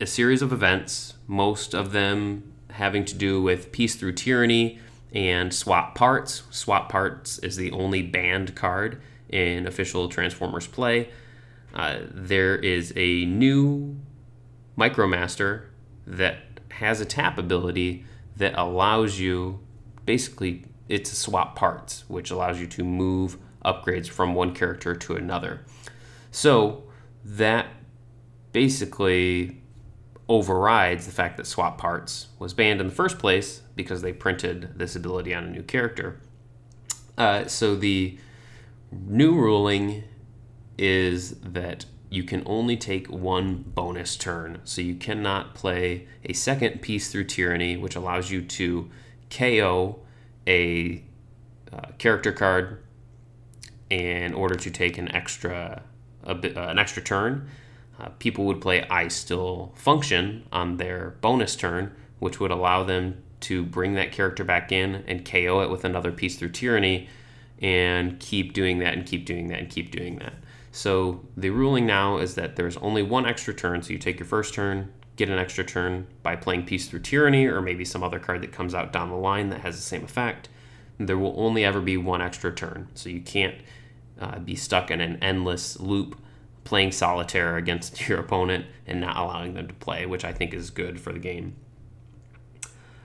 a 0.00 0.06
series 0.06 0.40
of 0.40 0.52
events, 0.52 1.14
most 1.26 1.74
of 1.74 1.90
them 1.90 2.52
having 2.70 3.04
to 3.06 3.14
do 3.16 3.42
with 3.42 3.72
peace 3.72 3.96
through 3.96 4.12
tyranny 4.12 4.78
and 5.12 5.52
swap 5.52 5.96
parts. 5.96 6.44
Swap 6.50 6.88
parts 6.88 7.38
is 7.40 7.56
the 7.56 7.72
only 7.72 8.00
banned 8.00 8.54
card 8.54 9.02
in 9.28 9.66
official 9.66 10.08
Transformers 10.08 10.68
play. 10.68 11.08
Uh, 11.74 11.98
there 12.08 12.54
is 12.54 12.92
a 12.94 13.24
new 13.24 13.96
Micromaster 14.78 15.64
that 16.06 16.38
has 16.70 17.00
a 17.00 17.04
tap 17.04 17.36
ability 17.36 18.04
that 18.36 18.54
allows 18.56 19.18
you 19.18 19.58
basically 20.10 20.64
it's 20.88 21.12
a 21.12 21.14
swap 21.14 21.54
parts, 21.54 22.02
which 22.08 22.32
allows 22.32 22.58
you 22.58 22.66
to 22.66 22.82
move 22.82 23.38
upgrades 23.64 24.08
from 24.08 24.34
one 24.34 24.52
character 24.52 24.92
to 24.96 25.14
another. 25.14 25.64
So 26.32 26.82
that 27.24 27.68
basically 28.50 29.62
overrides 30.28 31.06
the 31.06 31.12
fact 31.12 31.36
that 31.36 31.46
swap 31.46 31.78
parts 31.78 32.26
was 32.40 32.52
banned 32.52 32.80
in 32.80 32.88
the 32.88 32.92
first 32.92 33.20
place 33.20 33.62
because 33.76 34.02
they 34.02 34.12
printed 34.12 34.76
this 34.76 34.96
ability 34.96 35.32
on 35.32 35.44
a 35.44 35.50
new 35.50 35.62
character. 35.62 36.18
Uh, 37.16 37.46
so 37.46 37.76
the 37.76 38.18
new 38.90 39.36
ruling 39.36 40.02
is 40.76 41.36
that 41.38 41.84
you 42.08 42.24
can 42.24 42.42
only 42.46 42.76
take 42.76 43.06
one 43.06 43.62
bonus 43.64 44.16
turn. 44.16 44.58
So 44.64 44.80
you 44.80 44.96
cannot 44.96 45.54
play 45.54 46.08
a 46.24 46.32
second 46.32 46.82
peace 46.82 47.12
through 47.12 47.26
tyranny, 47.26 47.76
which 47.76 47.94
allows 47.94 48.32
you 48.32 48.42
to 48.42 48.90
KO 49.30 50.00
a 50.46 51.02
uh, 51.72 51.88
character 51.98 52.32
card 52.32 52.82
in 53.88 54.34
order 54.34 54.54
to 54.54 54.70
take 54.70 54.98
an 54.98 55.10
extra 55.14 55.82
uh, 56.24 56.34
an 56.34 56.78
extra 56.78 57.02
turn. 57.02 57.48
Uh, 57.98 58.08
people 58.18 58.44
would 58.46 58.60
play 58.60 58.86
I 58.88 59.08
still 59.08 59.72
function 59.74 60.46
on 60.52 60.76
their 60.76 61.16
bonus 61.20 61.56
turn, 61.56 61.94
which 62.18 62.40
would 62.40 62.50
allow 62.50 62.82
them 62.84 63.22
to 63.40 63.64
bring 63.64 63.94
that 63.94 64.12
character 64.12 64.44
back 64.44 64.72
in 64.72 65.04
and 65.06 65.24
KO 65.24 65.60
it 65.60 65.70
with 65.70 65.84
another 65.84 66.12
peace 66.12 66.36
through 66.36 66.50
tyranny, 66.50 67.08
and 67.60 68.18
keep 68.20 68.52
doing 68.52 68.78
that 68.78 68.94
and 68.94 69.06
keep 69.06 69.26
doing 69.26 69.48
that 69.48 69.60
and 69.60 69.70
keep 69.70 69.90
doing 69.90 70.18
that. 70.18 70.34
So 70.72 71.24
the 71.36 71.50
ruling 71.50 71.86
now 71.86 72.18
is 72.18 72.34
that 72.36 72.56
there's 72.56 72.76
only 72.78 73.02
one 73.02 73.26
extra 73.26 73.52
turn. 73.52 73.82
So 73.82 73.92
you 73.92 73.98
take 73.98 74.18
your 74.18 74.26
first 74.26 74.54
turn, 74.54 74.92
get 75.20 75.28
an 75.28 75.38
extra 75.38 75.62
turn 75.62 76.06
by 76.22 76.34
playing 76.34 76.64
Peace 76.64 76.88
Through 76.88 77.00
Tyranny, 77.00 77.46
or 77.46 77.60
maybe 77.60 77.84
some 77.84 78.02
other 78.02 78.18
card 78.18 78.40
that 78.40 78.52
comes 78.52 78.74
out 78.74 78.90
down 78.90 79.10
the 79.10 79.16
line 79.16 79.50
that 79.50 79.60
has 79.60 79.76
the 79.76 79.82
same 79.82 80.02
effect. 80.02 80.48
There 80.98 81.18
will 81.18 81.34
only 81.36 81.62
ever 81.62 81.82
be 81.82 81.98
one 81.98 82.22
extra 82.22 82.50
turn. 82.50 82.88
So 82.94 83.10
you 83.10 83.20
can't 83.20 83.56
uh, 84.18 84.38
be 84.38 84.56
stuck 84.56 84.90
in 84.90 85.02
an 85.02 85.22
endless 85.22 85.78
loop 85.78 86.18
playing 86.64 86.92
solitaire 86.92 87.58
against 87.58 88.00
your 88.08 88.18
opponent 88.18 88.64
and 88.86 89.02
not 89.02 89.18
allowing 89.18 89.52
them 89.52 89.68
to 89.68 89.74
play, 89.74 90.06
which 90.06 90.24
I 90.24 90.32
think 90.32 90.54
is 90.54 90.70
good 90.70 90.98
for 90.98 91.12
the 91.12 91.18
game. 91.18 91.54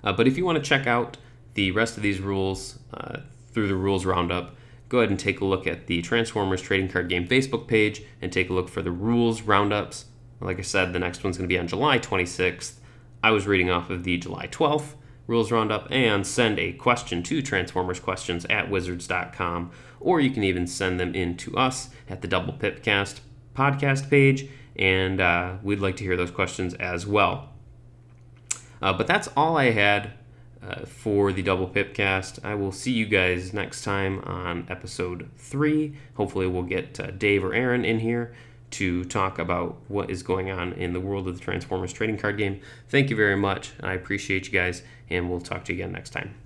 Uh, 0.01 0.13
but 0.13 0.25
if 0.25 0.37
you 0.37 0.45
want 0.45 0.57
to 0.57 0.63
check 0.63 0.87
out 0.87 1.17
the 1.55 1.71
rest 1.71 1.97
of 1.97 2.03
these 2.03 2.21
rules 2.21 2.79
uh, 2.93 3.19
through 3.51 3.67
the 3.67 3.75
rules 3.75 4.05
roundup, 4.05 4.55
go 4.87 4.99
ahead 4.99 5.09
and 5.09 5.19
take 5.19 5.41
a 5.41 5.45
look 5.45 5.67
at 5.67 5.87
the 5.87 6.01
Transformers 6.01 6.61
Trading 6.61 6.87
Card 6.87 7.09
Game 7.09 7.27
Facebook 7.27 7.67
page 7.67 8.03
and 8.21 8.31
take 8.31 8.49
a 8.49 8.53
look 8.53 8.69
for 8.69 8.81
the 8.81 8.91
rules 8.91 9.41
roundups. 9.41 10.05
Like 10.41 10.59
I 10.59 10.63
said, 10.63 10.93
the 10.93 10.99
next 10.99 11.23
one's 11.23 11.37
going 11.37 11.47
to 11.47 11.53
be 11.53 11.59
on 11.59 11.67
July 11.67 11.99
26th. 11.99 12.73
I 13.23 13.31
was 13.31 13.47
reading 13.47 13.69
off 13.69 13.89
of 13.89 14.03
the 14.03 14.17
July 14.17 14.47
12th 14.47 14.95
rules 15.27 15.51
roundup 15.51 15.87
and 15.89 16.25
send 16.25 16.59
a 16.59 16.73
question 16.73 17.23
to 17.23 17.41
Transformers 17.41 17.99
Questions 17.99 18.45
at 18.49 18.69
wizards.com, 18.69 19.71
or 19.99 20.19
you 20.19 20.29
can 20.29 20.43
even 20.43 20.67
send 20.67 20.99
them 20.99 21.15
in 21.15 21.35
to 21.37 21.55
us 21.57 21.89
at 22.07 22.21
the 22.21 22.27
Double 22.27 22.53
Pipcast 22.53 23.21
podcast 23.55 24.09
page, 24.09 24.47
and 24.75 25.19
uh, 25.19 25.55
we'd 25.63 25.79
like 25.79 25.97
to 25.97 26.03
hear 26.03 26.17
those 26.17 26.31
questions 26.31 26.73
as 26.75 27.07
well. 27.07 27.49
Uh, 28.81 28.93
but 28.93 29.07
that's 29.07 29.29
all 29.35 29.57
I 29.57 29.71
had 29.71 30.11
uh, 30.61 30.85
for 30.85 31.31
the 31.31 31.41
Double 31.41 31.67
Pipcast. 31.67 32.43
I 32.43 32.53
will 32.55 32.71
see 32.71 32.91
you 32.91 33.05
guys 33.05 33.53
next 33.53 33.83
time 33.83 34.19
on 34.19 34.67
episode 34.69 35.29
three. 35.37 35.95
Hopefully, 36.15 36.45
we'll 36.45 36.63
get 36.63 36.99
uh, 36.99 37.11
Dave 37.11 37.43
or 37.43 37.53
Aaron 37.53 37.85
in 37.85 37.99
here 37.99 38.35
to 38.71 39.05
talk 39.05 39.39
about 39.39 39.77
what 39.87 40.09
is 40.09 40.23
going 40.23 40.51
on 40.51 40.73
in 40.73 40.93
the 40.93 40.99
world 40.99 41.27
of 41.27 41.37
the 41.37 41.43
Transformers 41.43 41.93
trading 41.93 42.17
card 42.17 42.37
game. 42.37 42.61
Thank 42.89 43.09
you 43.09 43.15
very 43.15 43.37
much. 43.37 43.71
I 43.81 43.93
appreciate 43.93 44.47
you 44.47 44.51
guys, 44.51 44.83
and 45.09 45.29
we'll 45.29 45.41
talk 45.41 45.65
to 45.65 45.73
you 45.73 45.79
again 45.79 45.91
next 45.91 46.11
time. 46.11 46.44